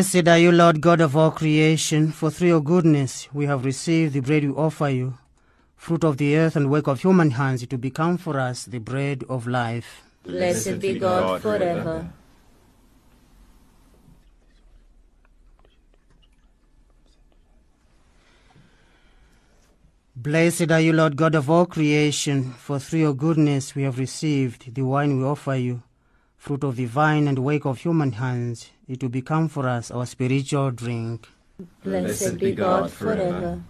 Blessed 0.00 0.28
are 0.28 0.38
you, 0.38 0.50
Lord 0.50 0.80
God 0.80 1.02
of 1.02 1.14
all 1.14 1.30
creation, 1.30 2.10
for 2.10 2.30
through 2.30 2.48
your 2.48 2.62
goodness 2.62 3.28
we 3.34 3.44
have 3.44 3.66
received 3.66 4.14
the 4.14 4.20
bread 4.20 4.44
we 4.44 4.48
offer 4.48 4.88
you, 4.88 5.18
fruit 5.76 6.04
of 6.04 6.16
the 6.16 6.38
earth 6.38 6.56
and 6.56 6.70
work 6.70 6.86
of 6.86 7.02
human 7.02 7.32
hands, 7.32 7.66
to 7.66 7.76
become 7.76 8.16
for 8.16 8.40
us 8.40 8.64
the 8.64 8.78
bread 8.78 9.24
of 9.28 9.46
life. 9.46 10.00
Blessed 10.24 10.80
be 10.80 10.98
God 10.98 11.42
forever. 11.42 12.08
Blessed 20.16 20.70
are 20.70 20.80
you, 20.80 20.94
Lord 20.94 21.16
God 21.16 21.34
of 21.34 21.50
all 21.50 21.66
creation, 21.66 22.52
for 22.52 22.78
through 22.78 23.00
your 23.00 23.14
goodness 23.14 23.74
we 23.74 23.82
have 23.82 23.98
received 23.98 24.74
the 24.74 24.80
wine 24.80 25.18
we 25.18 25.24
offer 25.24 25.56
you, 25.56 25.82
fruit 26.40 26.64
of 26.64 26.76
the 26.76 26.86
vine 26.86 27.28
and 27.28 27.38
work 27.38 27.66
of 27.66 27.78
human 27.78 28.12
hands, 28.12 28.70
it 28.88 29.02
will 29.02 29.10
become 29.10 29.46
for 29.46 29.68
us 29.68 29.90
our 29.90 30.06
spiritual 30.06 30.70
drink. 30.70 31.28
Blessed 31.84 32.38
be 32.38 32.52
God 32.52 32.90
forever. 32.90 33.62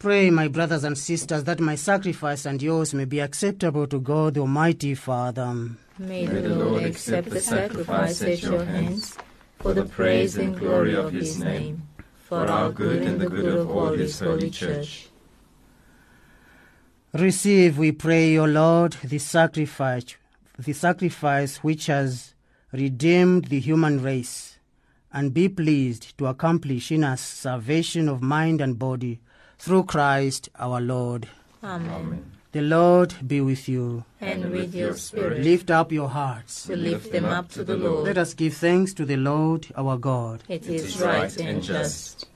Pray, 0.00 0.30
my 0.30 0.48
brothers 0.48 0.82
and 0.82 0.98
sisters, 0.98 1.44
that 1.44 1.60
my 1.60 1.76
sacrifice 1.76 2.46
and 2.46 2.60
yours 2.60 2.92
may 2.92 3.04
be 3.04 3.20
acceptable 3.20 3.86
to 3.86 4.00
God, 4.00 4.34
the 4.34 4.40
Almighty 4.40 4.96
Father. 4.96 5.70
May 6.00 6.24
the 6.24 6.48
Lord 6.48 6.84
accept 6.84 7.28
the 7.28 7.40
sacrifice 7.42 8.22
at 8.22 8.40
your 8.40 8.64
hands 8.64 9.18
for 9.58 9.74
the 9.74 9.84
praise 9.84 10.38
and 10.38 10.58
glory 10.58 10.94
of 10.96 11.12
his 11.12 11.38
name, 11.38 11.86
for 12.24 12.46
our 12.46 12.70
good 12.72 13.02
and 13.02 13.20
the 13.20 13.28
good 13.28 13.44
of 13.44 13.70
all 13.70 13.92
his 13.92 14.18
holy 14.18 14.48
church. 14.48 15.10
Receive, 17.12 17.76
we 17.76 17.92
pray, 17.92 18.38
O 18.38 18.46
Lord, 18.46 18.94
the 19.04 19.18
sacrifice, 19.18 20.16
the 20.58 20.72
sacrifice 20.72 21.58
which 21.58 21.84
has 21.86 22.32
redeemed 22.72 23.46
the 23.46 23.60
human 23.60 24.02
race, 24.02 24.58
and 25.12 25.34
be 25.34 25.50
pleased 25.50 26.16
to 26.16 26.28
accomplish 26.28 26.90
in 26.90 27.04
us 27.04 27.20
salvation 27.20 28.08
of 28.08 28.22
mind 28.22 28.62
and 28.62 28.78
body 28.78 29.20
through 29.58 29.84
Christ 29.84 30.48
our 30.58 30.80
Lord. 30.80 31.28
Amen. 31.62 32.39
The 32.52 32.60
Lord 32.60 33.14
be 33.26 33.40
with 33.40 33.68
you. 33.68 34.04
And 34.20 34.50
with 34.50 34.74
your 34.74 34.96
spirit, 34.96 35.42
Lift 35.42 35.70
up 35.70 35.92
your 35.92 36.08
hearts. 36.08 36.66
we 36.68 36.74
lift 36.76 37.12
them 37.12 37.24
up 37.26 37.48
to 37.50 37.62
the 37.62 37.76
Lord. 37.76 38.04
Let 38.04 38.18
us 38.18 38.34
give 38.34 38.54
thanks 38.54 38.92
to 38.94 39.04
the 39.04 39.16
Lord 39.16 39.68
our 39.76 39.96
God. 39.96 40.42
It 40.48 40.66
is 40.66 41.00
right 41.00 41.34
and 41.40 41.62
just. 41.62 42.26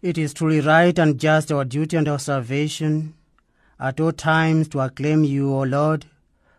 It 0.00 0.16
is 0.16 0.32
truly 0.32 0.60
right 0.60 0.98
and 0.98 1.18
just 1.18 1.52
our 1.52 1.64
duty 1.64 1.96
and 1.96 2.08
our 2.08 2.18
salvation 2.18 3.14
at 3.78 4.00
all 4.00 4.12
times 4.12 4.68
to 4.68 4.80
acclaim 4.80 5.24
you, 5.24 5.52
O 5.52 5.62
Lord, 5.62 6.06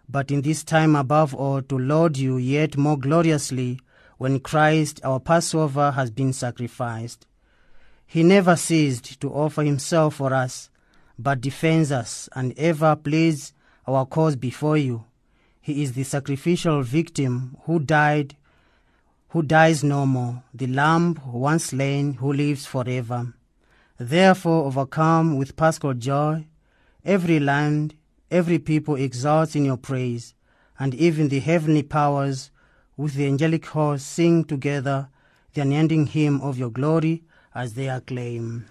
but 0.07 0.29
in 0.29 0.41
this 0.41 0.63
time 0.63 0.95
above 0.95 1.33
all 1.33 1.61
to 1.63 1.77
laud 1.79 2.17
you 2.17 2.37
yet 2.37 2.77
more 2.77 2.97
gloriously 2.97 3.79
when 4.17 4.39
Christ 4.39 4.99
our 5.03 5.19
Passover 5.19 5.91
has 5.91 6.11
been 6.11 6.33
sacrificed. 6.33 7.25
He 8.05 8.21
never 8.23 8.55
ceased 8.55 9.19
to 9.21 9.31
offer 9.33 9.63
himself 9.63 10.15
for 10.15 10.33
us, 10.33 10.69
but 11.20 11.41
defends 11.41 11.91
us 11.91 12.30
and 12.36 12.53
ever 12.57 12.95
pleads 12.95 13.53
our 13.88 14.05
cause 14.05 14.36
before 14.36 14.78
you. 14.78 15.05
He 15.61 15.84
is 15.84 15.93
the 15.93 16.03
sacrificial 16.03 16.82
victim 16.84 17.57
who 17.63 17.80
died, 17.80 18.36
who 19.30 19.41
dies 19.41 19.84
no 19.84 20.05
more, 20.05 20.43
the 20.53 20.68
lamb 20.68 21.20
once 21.26 21.65
slain 21.65 22.13
who 22.13 22.32
lives 22.32 22.65
forever. 22.65 23.34
Therefore, 23.97 24.65
overcome 24.65 25.38
with 25.38 25.55
paschal 25.55 25.93
joy, 25.93 26.45
every 27.03 27.39
land, 27.39 27.95
every 28.30 28.59
people 28.59 28.95
exalts 28.95 29.55
in 29.55 29.65
your 29.65 29.78
praise, 29.78 30.36
and 30.80 30.93
even 30.93 31.30
the 31.30 31.39
heavenly 31.39 31.84
powers 31.84 32.51
with 32.95 33.15
the 33.15 33.26
angelic 33.26 33.65
host 33.65 34.07
sing 34.07 34.43
together 34.43 35.09
the 35.53 35.61
unending 35.61 36.05
hymn 36.07 36.39
of 36.41 36.57
your 36.57 36.70
glory 36.70 37.24
as 37.55 37.74
they 37.74 37.89
acclaim. 37.89 38.65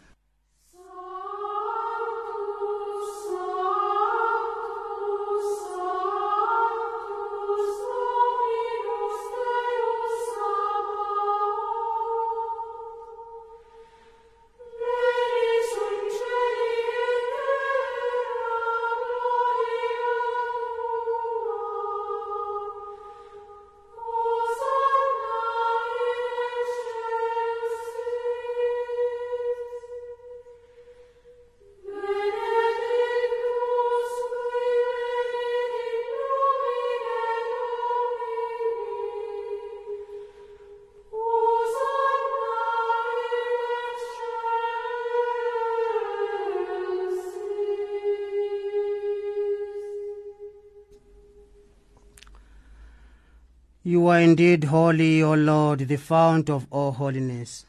You 53.87 54.09
are 54.09 54.18
indeed 54.18 54.64
holy, 54.64 55.22
O 55.22 55.34
Lord, 55.34 55.78
the 55.78 55.97
fount 55.97 56.51
of 56.51 56.66
all 56.72 56.91
holiness. 56.91 57.64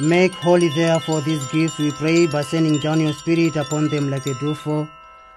Make 0.00 0.32
holy 0.32 0.68
therefore 0.70 1.20
these 1.20 1.46
gifts, 1.52 1.78
we 1.78 1.92
pray, 1.92 2.26
by 2.26 2.42
sending 2.42 2.80
down 2.80 2.98
your 2.98 3.12
Spirit 3.12 3.54
upon 3.54 3.88
them 3.88 4.10
like 4.10 4.26
a 4.26 4.34
dewfall, 4.40 4.88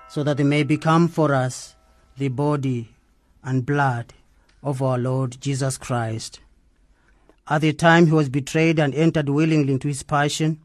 so 0.09 0.23
that 0.23 0.37
they 0.37 0.43
may 0.43 0.63
become 0.63 1.07
for 1.07 1.35
us 1.35 1.75
the 2.17 2.29
body 2.29 2.89
and 3.43 3.63
blood 3.63 4.15
of 4.63 4.81
our 4.81 4.97
Lord 4.97 5.39
Jesus 5.39 5.77
Christ. 5.77 6.39
At 7.47 7.61
the 7.61 7.73
time 7.73 8.07
he 8.07 8.11
was 8.11 8.29
betrayed 8.29 8.79
and 8.79 8.95
entered 8.95 9.29
willingly 9.29 9.73
into 9.73 9.87
his 9.87 10.01
passion, 10.01 10.61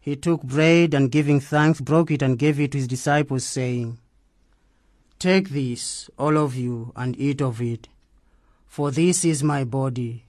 he 0.00 0.16
took 0.16 0.42
bread 0.42 0.92
and 0.92 1.12
giving 1.12 1.38
thanks, 1.38 1.80
broke 1.80 2.10
it 2.10 2.22
and 2.22 2.36
gave 2.36 2.58
it 2.58 2.72
to 2.72 2.78
his 2.78 2.88
disciples, 2.88 3.44
saying, 3.44 3.96
Take 5.20 5.50
this, 5.50 6.10
all 6.18 6.36
of 6.36 6.56
you, 6.56 6.92
and 6.96 7.16
eat 7.16 7.40
of 7.40 7.62
it. 7.62 7.86
For 8.68 8.92
this 8.92 9.24
is 9.24 9.42
my 9.42 9.64
body, 9.64 10.24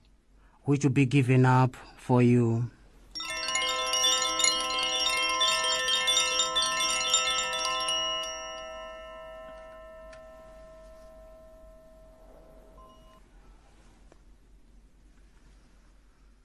which 0.63 0.83
will 0.83 0.91
be 0.91 1.05
given 1.05 1.45
up 1.45 1.75
for 1.97 2.21
you. 2.23 2.71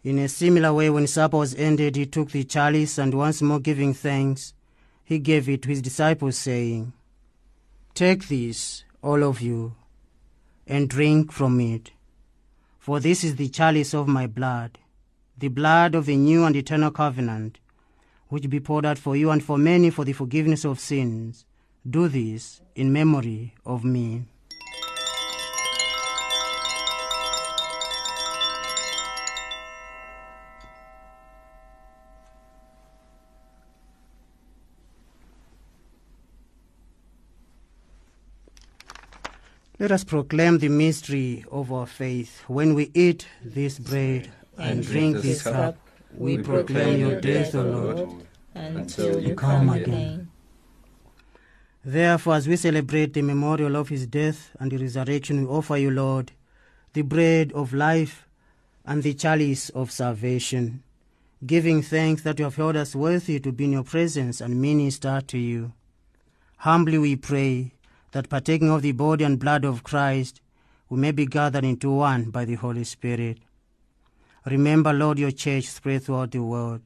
In 0.03 0.19
a 0.19 0.29
similar 0.29 0.75
way, 0.75 0.91
when 0.91 1.07
supper 1.07 1.39
was 1.39 1.55
ended, 1.55 1.97
he 1.97 2.05
took 2.05 2.31
the 2.31 2.45
chalice 2.45 2.99
and 2.99 3.15
once 3.15 3.41
more 3.41 3.59
giving 3.59 3.95
thanks, 3.95 4.53
he 5.03 5.19
gave 5.19 5.49
it 5.49 5.63
to 5.63 5.71
his 5.71 5.81
disciples, 5.81 6.37
saying, 6.37 6.93
Take 7.95 8.29
this, 8.29 8.85
all 9.01 9.25
of 9.25 9.41
you, 9.41 9.75
and 10.67 10.89
drink 10.89 11.33
from 11.33 11.61
it. 11.61 11.91
For 12.79 13.01
this 13.01 13.25
is 13.25 13.37
the 13.37 13.49
chalice 13.49 13.95
of 13.95 14.09
my 14.09 14.27
blood, 14.27 14.79
the 15.39 15.49
blood 15.49 15.95
of 15.95 16.07
the 16.07 16.17
new 16.17 16.45
and 16.45 16.55
eternal 16.55 16.91
covenant, 16.91 17.59
which 18.29 18.51
be 18.51 18.61
poured 18.61 18.87
out 18.87 18.99
for 18.99 19.17
you 19.17 19.31
and 19.31 19.43
for 19.43 19.59
many 19.59 19.91
for 19.91 20.05
the 20.05 20.13
forgiveness 20.13 20.65
of 20.65 20.81
sins. 20.81 21.45
Do 21.89 22.09
this 22.09 22.61
in 22.75 22.93
memory 22.93 23.55
of 23.65 23.85
me. 23.85 24.25
Let 39.85 39.93
us 39.93 40.05
proclaim 40.05 40.57
the 40.57 40.71
mystery 40.71 41.45
of 41.53 41.71
our 41.71 41.85
faith. 41.85 42.43
When 42.47 42.73
we 42.73 42.91
eat 42.95 43.29
this 43.45 43.79
bread 43.79 44.33
and 44.57 44.83
drink 44.83 45.19
this 45.19 45.43
cup, 45.43 45.77
we 46.17 46.39
proclaim 46.39 47.01
your 47.01 47.21
death, 47.21 47.55
O 47.55 47.61
Lord, 47.61 48.27
until 48.55 49.21
you 49.21 49.35
come 49.35 49.69
again. 49.69 50.31
Therefore, 51.85 52.37
as 52.37 52.49
we 52.49 52.57
celebrate 52.57 53.13
the 53.13 53.21
memorial 53.21 53.77
of 53.77 53.91
his 53.91 54.07
death 54.07 54.57
and 54.59 54.73
the 54.73 54.79
resurrection, 54.79 55.43
we 55.43 55.49
offer 55.49 55.77
you, 55.77 55.91
Lord, 55.91 56.33
the 56.95 57.03
bread 57.03 57.53
of 57.53 57.75
life 57.75 58.27
and 58.87 59.03
the 59.03 59.13
chalice 59.13 59.69
of 59.69 59.91
salvation, 59.91 60.83
giving 61.45 61.83
thanks 61.83 62.23
that 62.23 62.39
you 62.39 62.47
have 62.47 62.57
held 62.57 62.77
us 62.77 62.97
worthy 62.97 63.39
to 63.39 63.53
be 63.53 63.65
in 63.65 63.73
your 63.73 63.85
presence 63.85 64.41
and 64.41 64.63
minister 64.63 65.21
to 65.27 65.37
you. 65.37 65.75
Humbly 66.57 66.97
we 66.97 67.17
pray 67.17 67.74
that 68.15 68.29
partaking 68.29 68.71
of 68.71 68.81
the 68.81 68.93
body 68.93 69.25
and 69.25 69.41
blood 69.41 69.65
of 69.65 69.83
Christ, 69.83 70.41
we 70.89 70.97
may 70.97 71.11
be 71.11 71.27
gathered 71.27 71.65
into 71.65 71.91
one 71.91 72.31
by 72.31 72.45
the 72.45 72.55
Holy 72.55 72.85
Spirit. 72.85 73.39
Remember, 74.47 74.93
Lord, 74.93 75.19
your 75.19 75.33
church 75.33 75.65
spread 75.65 76.05
throughout 76.05 76.31
the 76.31 76.41
world, 76.41 76.81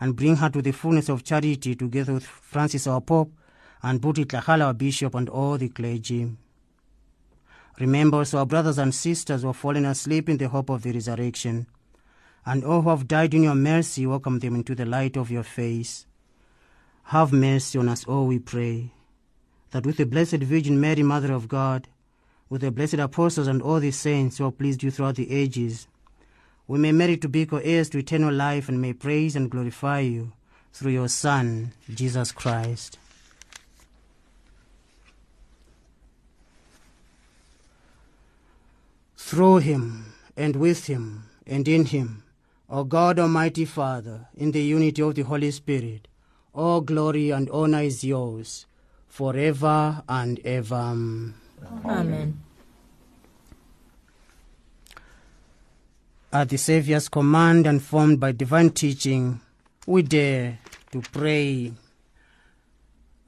and 0.00 0.16
bring 0.16 0.36
her 0.36 0.48
to 0.48 0.62
the 0.62 0.72
fullness 0.72 1.10
of 1.10 1.24
charity 1.24 1.74
together 1.74 2.14
with 2.14 2.24
Francis 2.24 2.86
our 2.86 3.02
Pope 3.02 3.34
and 3.82 4.00
Buti 4.00 4.26
our 4.34 4.72
Bishop 4.72 5.14
and 5.14 5.28
all 5.28 5.58
the 5.58 5.68
clergy. 5.68 6.34
Remember 7.78 8.18
also 8.18 8.38
our 8.38 8.46
brothers 8.46 8.78
and 8.78 8.94
sisters 8.94 9.42
who 9.42 9.48
have 9.48 9.56
fallen 9.56 9.84
asleep 9.84 10.30
in 10.30 10.38
the 10.38 10.48
hope 10.48 10.70
of 10.70 10.82
the 10.82 10.92
resurrection, 10.92 11.66
and 12.46 12.64
all 12.64 12.80
who 12.80 12.88
have 12.88 13.06
died 13.06 13.34
in 13.34 13.42
your 13.42 13.54
mercy, 13.54 14.06
welcome 14.06 14.38
them 14.38 14.54
into 14.54 14.74
the 14.74 14.86
light 14.86 15.18
of 15.18 15.30
your 15.30 15.42
face. 15.42 16.06
Have 17.04 17.30
mercy 17.30 17.78
on 17.78 17.90
us 17.90 18.04
all, 18.06 18.26
we 18.26 18.38
pray 18.38 18.90
that 19.72 19.86
with 19.86 19.96
the 19.96 20.06
Blessed 20.06 20.36
Virgin 20.36 20.80
Mary, 20.80 21.02
Mother 21.02 21.32
of 21.32 21.48
God, 21.48 21.88
with 22.48 22.60
the 22.60 22.70
blessed 22.70 22.94
apostles 22.94 23.46
and 23.46 23.60
all 23.60 23.80
the 23.80 23.90
saints 23.90 24.38
who 24.38 24.44
have 24.44 24.58
pleased 24.58 24.82
you 24.82 24.90
throughout 24.90 25.16
the 25.16 25.30
ages, 25.32 25.88
we 26.68 26.78
may 26.78 26.92
merit 26.92 27.22
to 27.22 27.28
be 27.28 27.46
co-heirs 27.46 27.88
to 27.90 27.98
eternal 27.98 28.32
life 28.32 28.68
and 28.68 28.80
may 28.80 28.92
praise 28.92 29.34
and 29.34 29.50
glorify 29.50 30.00
you 30.00 30.32
through 30.72 30.92
your 30.92 31.08
Son, 31.08 31.72
Jesus 31.92 32.32
Christ. 32.32 32.98
Through 39.16 39.58
him, 39.58 40.12
and 40.36 40.56
with 40.56 40.86
him, 40.86 41.24
and 41.46 41.66
in 41.66 41.86
him, 41.86 42.22
O 42.68 42.84
God 42.84 43.18
Almighty 43.18 43.64
Father, 43.64 44.28
in 44.36 44.52
the 44.52 44.62
unity 44.62 45.00
of 45.00 45.14
the 45.14 45.22
Holy 45.22 45.50
Spirit, 45.50 46.08
all 46.52 46.82
glory 46.82 47.30
and 47.30 47.48
honor 47.48 47.80
is 47.80 48.04
yours 48.04 48.66
forever 49.12 50.02
and 50.08 50.40
ever. 50.40 50.74
Mm. 50.74 51.34
Amen. 51.84 52.40
At 56.32 56.48
the 56.48 56.56
Saviour's 56.56 57.10
command 57.10 57.66
and 57.66 57.82
formed 57.82 58.18
by 58.18 58.32
divine 58.32 58.70
teaching, 58.70 59.42
we 59.86 60.00
dare 60.00 60.58
to 60.92 61.02
pray. 61.12 61.74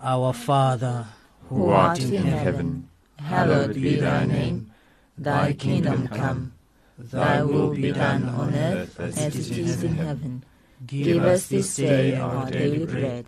Our 0.00 0.32
Father, 0.32 1.06
who 1.48 1.68
art 1.68 2.00
in 2.00 2.24
heaven, 2.24 2.88
hallowed 3.18 3.74
be 3.74 3.96
thy 3.96 4.24
name. 4.24 4.70
Thy 5.18 5.52
kingdom 5.52 6.08
come, 6.08 6.54
thy 6.98 7.42
will 7.42 7.74
be 7.74 7.92
done 7.92 8.24
on 8.24 8.54
earth 8.54 8.98
as 9.00 9.18
it 9.18 9.58
is 9.58 9.82
in 9.82 9.96
heaven. 9.96 10.44
Give 10.86 11.22
us 11.24 11.46
this 11.48 11.76
day 11.76 12.16
our 12.16 12.50
daily 12.50 12.84
bread, 12.86 13.26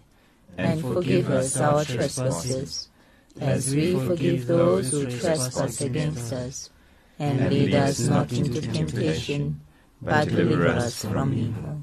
and 0.57 0.81
forgive 0.81 1.31
us 1.31 1.57
our 1.57 1.85
trespasses, 1.85 2.89
as 3.41 3.75
we 3.75 3.95
forgive 3.95 4.47
those 4.47 4.91
who 4.91 5.07
trespass 5.07 5.81
against 5.81 6.33
us. 6.33 6.71
And 7.19 7.51
lead 7.51 7.75
us 7.75 8.01
not 8.01 8.31
into 8.33 8.61
temptation, 8.61 9.61
but 10.03 10.29
deliver 10.29 10.69
us 10.69 11.05
from 11.05 11.33
evil. 11.33 11.83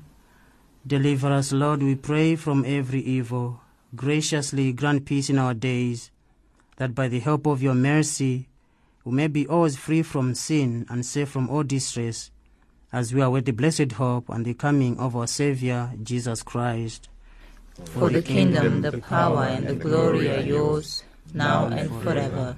Deliver 0.85 1.31
us, 1.31 1.51
Lord, 1.51 1.81
we 1.81 1.95
pray, 1.95 2.35
from 2.35 2.65
every 2.65 3.01
evil. 3.01 3.61
Graciously 3.95 4.73
grant 4.73 5.05
peace 5.05 5.29
in 5.29 5.39
our 5.39 5.53
days, 5.53 6.11
that 6.77 6.93
by 6.93 7.07
the 7.07 7.19
help 7.19 7.45
of 7.47 7.63
your 7.63 7.75
mercy 7.75 8.47
we 9.03 9.11
may 9.11 9.27
be 9.27 9.47
always 9.47 9.75
free 9.75 10.01
from 10.01 10.33
sin 10.33 10.85
and 10.89 11.05
safe 11.05 11.29
from 11.29 11.49
all 11.49 11.63
distress, 11.63 12.31
as 12.91 13.13
we 13.13 13.21
await 13.21 13.45
the 13.45 13.51
blessed 13.51 13.91
hope 13.93 14.29
and 14.29 14.45
the 14.45 14.53
coming 14.53 14.97
of 14.99 15.15
our 15.15 15.27
Saviour, 15.27 15.91
Jesus 16.01 16.43
Christ. 16.43 17.09
For 17.85 18.09
the 18.09 18.21
kingdom, 18.21 18.81
the 18.81 18.99
power, 18.99 19.45
and 19.45 19.67
the 19.67 19.75
glory 19.75 20.29
are 20.29 20.41
yours, 20.41 21.03
now 21.33 21.65
and 21.67 21.89
forever. 22.03 22.57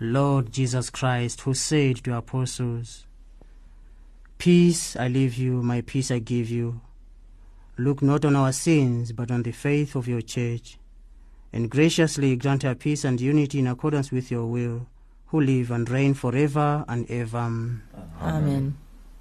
Lord 0.00 0.52
Jesus 0.52 0.90
Christ, 0.90 1.42
who 1.42 1.54
said 1.54 1.98
to 1.98 2.10
your 2.10 2.18
apostles, 2.18 3.06
Peace 4.38 4.96
I 4.96 5.06
leave 5.06 5.34
you, 5.34 5.62
my 5.62 5.82
peace 5.82 6.10
I 6.10 6.18
give 6.18 6.50
you. 6.50 6.80
Look 7.78 8.02
not 8.02 8.24
on 8.24 8.34
our 8.34 8.52
sins, 8.52 9.12
but 9.12 9.30
on 9.30 9.44
the 9.44 9.52
faith 9.52 9.94
of 9.94 10.08
your 10.08 10.20
church, 10.20 10.78
and 11.52 11.70
graciously 11.70 12.34
grant 12.36 12.64
her 12.64 12.74
peace 12.74 13.04
and 13.04 13.20
unity 13.20 13.60
in 13.60 13.68
accordance 13.68 14.10
with 14.10 14.30
your 14.30 14.46
will, 14.46 14.88
who 15.26 15.40
live 15.40 15.70
and 15.70 15.88
reign 15.88 16.14
forever 16.14 16.84
and 16.88 17.08
ever. 17.08 17.50
Amen. 18.20 18.76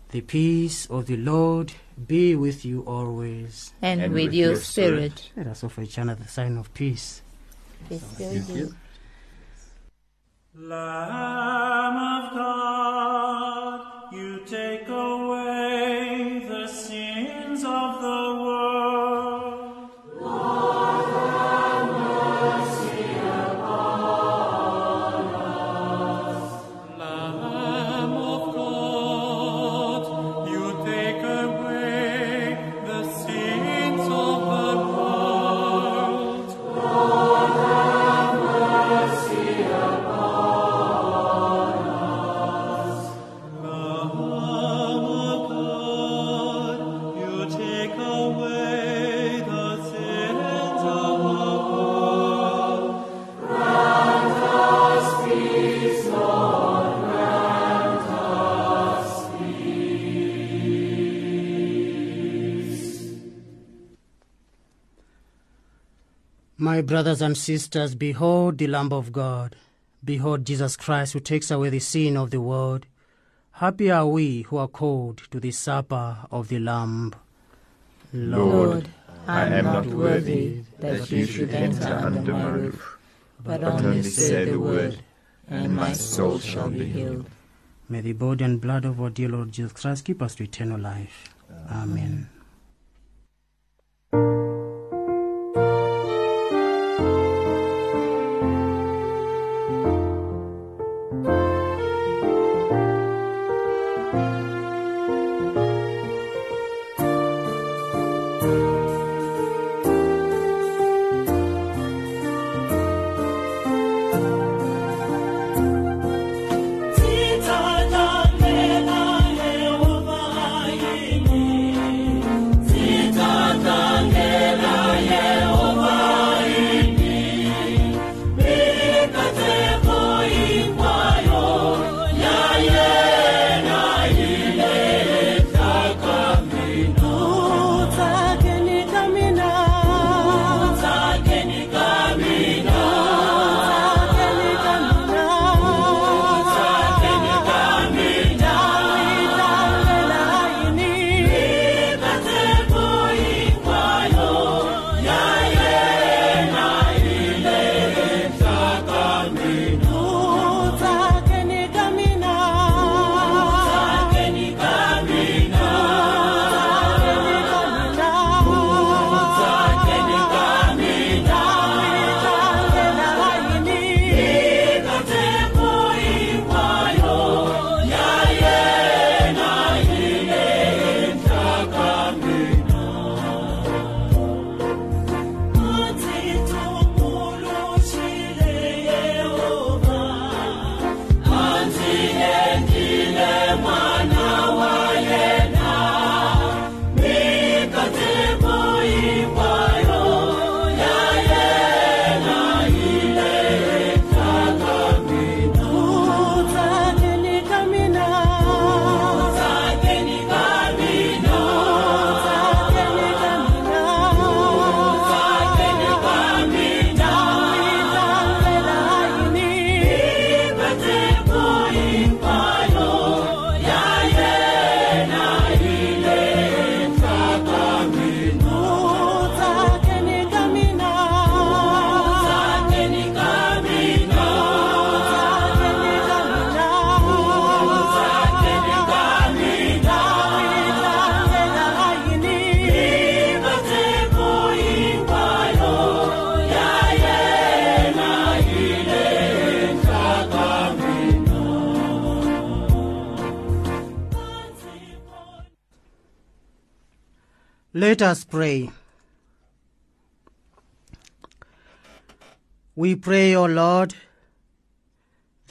The 0.09 0.22
peace 0.22 0.88
of 0.88 1.05
the 1.05 1.18
Lord 1.18 1.74
be 2.07 2.35
with 2.35 2.65
you 2.65 2.81
always. 2.81 3.73
And, 3.81 4.01
And 4.01 4.13
with 4.13 4.25
with 4.25 4.33
your 4.33 4.51
your 4.51 4.59
spirit. 4.59 5.17
spirit. 5.19 5.31
Let 5.37 5.47
us 5.47 5.63
offer 5.63 5.81
each 5.81 5.97
other 5.97 6.15
the 6.15 6.27
sign 6.27 6.57
of 6.57 6.73
peace. 6.73 7.21
Peace 7.89 8.01
be 8.17 8.25
with 8.25 8.49
you. 8.55 8.75
Lamb 10.55 11.97
of 11.97 12.33
God, 12.35 14.13
you 14.13 14.39
take 14.45 14.87
My 66.74 66.82
brothers 66.82 67.21
and 67.21 67.38
sisters, 67.38 67.93
behold 67.93 68.57
the 68.57 68.65
Lamb 68.65 68.91
of 68.91 69.11
God. 69.11 69.55
Behold 70.03 70.43
Jesus 70.43 70.76
Christ 70.76 71.13
who 71.13 71.19
takes 71.19 71.51
away 71.51 71.69
the 71.69 71.78
sin 71.78 72.17
of 72.17 72.32
the 72.32 72.41
world. 72.41 72.88
Happy 73.51 73.91
are 73.91 74.07
we 74.07 74.41
who 74.41 74.57
are 74.57 74.67
called 74.67 75.19
to 75.30 75.39
the 75.39 75.51
supper 75.51 76.17
of 76.32 76.47
the 76.47 76.57
Lamb. 76.57 77.13
Lord, 78.11 78.89
I 79.28 79.41
am 79.49 79.65
not 79.65 79.86
worthy 79.86 80.63
that 80.80 81.11
you 81.11 81.28
should 81.28 81.51
enter 81.51 81.93
under 81.93 82.34
my 82.34 82.49
roof, 82.49 82.97
but 83.43 83.63
only 83.63 84.01
say 84.01 84.45
the 84.45 84.59
word, 84.59 84.97
and 85.47 85.76
my 85.76 85.93
soul 85.93 86.39
shall 86.39 86.71
be 86.71 86.86
healed. 86.86 87.30
May 87.88 88.01
the 88.01 88.13
body 88.13 88.45
and 88.45 88.59
blood 88.59 88.84
of 88.86 88.99
our 88.99 89.11
dear 89.11 89.30
Lord 89.30 89.51
Jesus 89.51 89.74
Christ 89.74 90.05
keep 90.05 90.24
us 90.24 90.34
to 90.36 90.45
eternal 90.45 90.80
life. 90.80 91.36
Amen. 91.69 92.30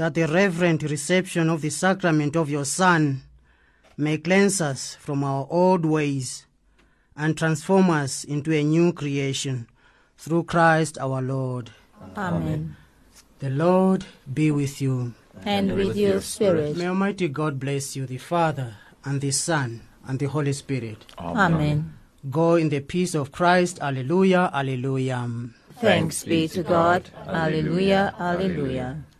That 0.02 0.14
the 0.14 0.26
reverent 0.26 0.82
reception 0.82 1.48
of 1.48 1.62
the 1.62 1.70
sacrament 1.70 2.34
of 2.34 2.50
your 2.50 2.64
Son 2.64 3.22
may 3.96 4.18
cleanse 4.18 4.60
us 4.60 4.96
from 4.96 5.22
our 5.22 5.46
old 5.48 5.86
ways 5.86 6.44
and 7.16 7.38
transform 7.38 7.88
us 7.88 8.24
into 8.24 8.52
a 8.52 8.64
new 8.64 8.92
creation 8.92 9.68
through 10.18 10.42
Christ 10.42 10.98
our 10.98 11.22
Lord. 11.22 11.70
Amen. 12.16 12.74
The 13.38 13.50
Lord 13.50 14.04
be 14.34 14.50
with 14.50 14.82
you. 14.82 15.14
And 15.44 15.76
with 15.76 15.96
your 15.96 16.20
spirit. 16.20 16.76
May 16.76 16.88
Almighty 16.88 17.28
God 17.28 17.60
bless 17.60 17.94
you, 17.94 18.04
the 18.04 18.18
Father, 18.18 18.74
and 19.04 19.20
the 19.20 19.30
Son, 19.30 19.82
and 20.04 20.18
the 20.18 20.26
Holy 20.26 20.52
Spirit. 20.52 21.06
Amen. 21.16 21.96
Go 22.28 22.56
in 22.56 22.70
the 22.70 22.80
peace 22.80 23.14
of 23.14 23.30
Christ. 23.30 23.78
Alleluia, 23.80 24.50
alleluia. 24.52 25.30
Thanks 25.80 26.24
be 26.24 26.48
to 26.48 26.64
God. 26.64 27.08
Alleluia, 27.24 28.12
alleluia. 28.18 28.96
Well, 28.96 29.11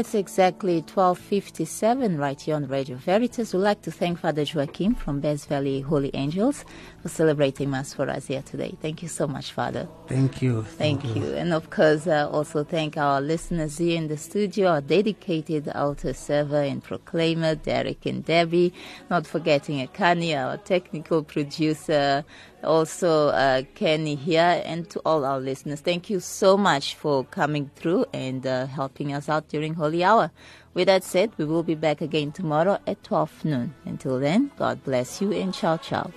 it's 0.00 0.14
exactly 0.14 0.80
12.57 0.80 2.18
right 2.18 2.40
here 2.40 2.56
on 2.56 2.66
Radio 2.68 2.96
Veritas. 2.96 3.52
We'd 3.52 3.60
like 3.60 3.82
to 3.82 3.90
thank 3.90 4.18
Father 4.18 4.44
Joachim 4.44 4.94
from 4.94 5.20
Bez 5.20 5.44
Valley 5.44 5.82
Holy 5.82 6.10
Angels 6.14 6.64
for 7.02 7.10
celebrating 7.10 7.68
Mass 7.68 7.92
for 7.92 8.08
us 8.08 8.26
here 8.28 8.40
today. 8.40 8.74
Thank 8.80 9.02
you 9.02 9.08
so 9.08 9.26
much, 9.26 9.52
Father. 9.52 9.86
Thank 10.06 10.40
you. 10.40 10.62
Thank, 10.62 11.04
you. 11.04 11.34
And 11.34 11.52
of 11.52 11.68
course, 11.68 12.06
uh, 12.06 12.30
also 12.32 12.64
thank 12.64 12.96
our 12.96 13.20
listeners 13.20 13.76
here 13.76 13.98
in 13.98 14.08
the 14.08 14.16
studio, 14.16 14.68
our 14.68 14.80
dedicated 14.80 15.68
altar 15.68 16.14
server 16.14 16.62
and 16.62 16.82
proclaimer, 16.82 17.54
Derek 17.54 18.06
and 18.06 18.24
Debbie. 18.24 18.72
Not 19.10 19.26
forgetting 19.26 19.86
Akani, 19.86 20.34
our 20.34 20.56
technical 20.56 21.22
producer, 21.22 22.24
also 22.64 23.28
uh, 23.28 23.62
Kenny 23.74 24.14
here, 24.14 24.62
and 24.64 24.88
to 24.90 25.00
all 25.04 25.24
our 25.24 25.40
listeners. 25.40 25.80
Thank 25.80 26.10
you 26.10 26.20
so 26.20 26.56
much 26.56 26.94
for 26.94 27.24
coming 27.24 27.70
through 27.74 28.06
and 28.12 28.46
uh, 28.46 28.66
helping 28.66 29.12
us 29.12 29.28
out 29.28 29.48
during 29.48 29.74
Holy 29.74 30.04
Hour. 30.04 30.30
With 30.74 30.86
that 30.86 31.02
said, 31.02 31.32
we 31.36 31.44
will 31.44 31.62
be 31.62 31.74
back 31.74 32.00
again 32.00 32.32
tomorrow 32.32 32.78
at 32.86 33.02
12 33.02 33.44
noon. 33.44 33.74
Until 33.84 34.20
then, 34.20 34.50
God 34.56 34.84
bless 34.84 35.20
you 35.20 35.32
and 35.32 35.52
ciao 35.52 35.76
ciao. 35.78 36.10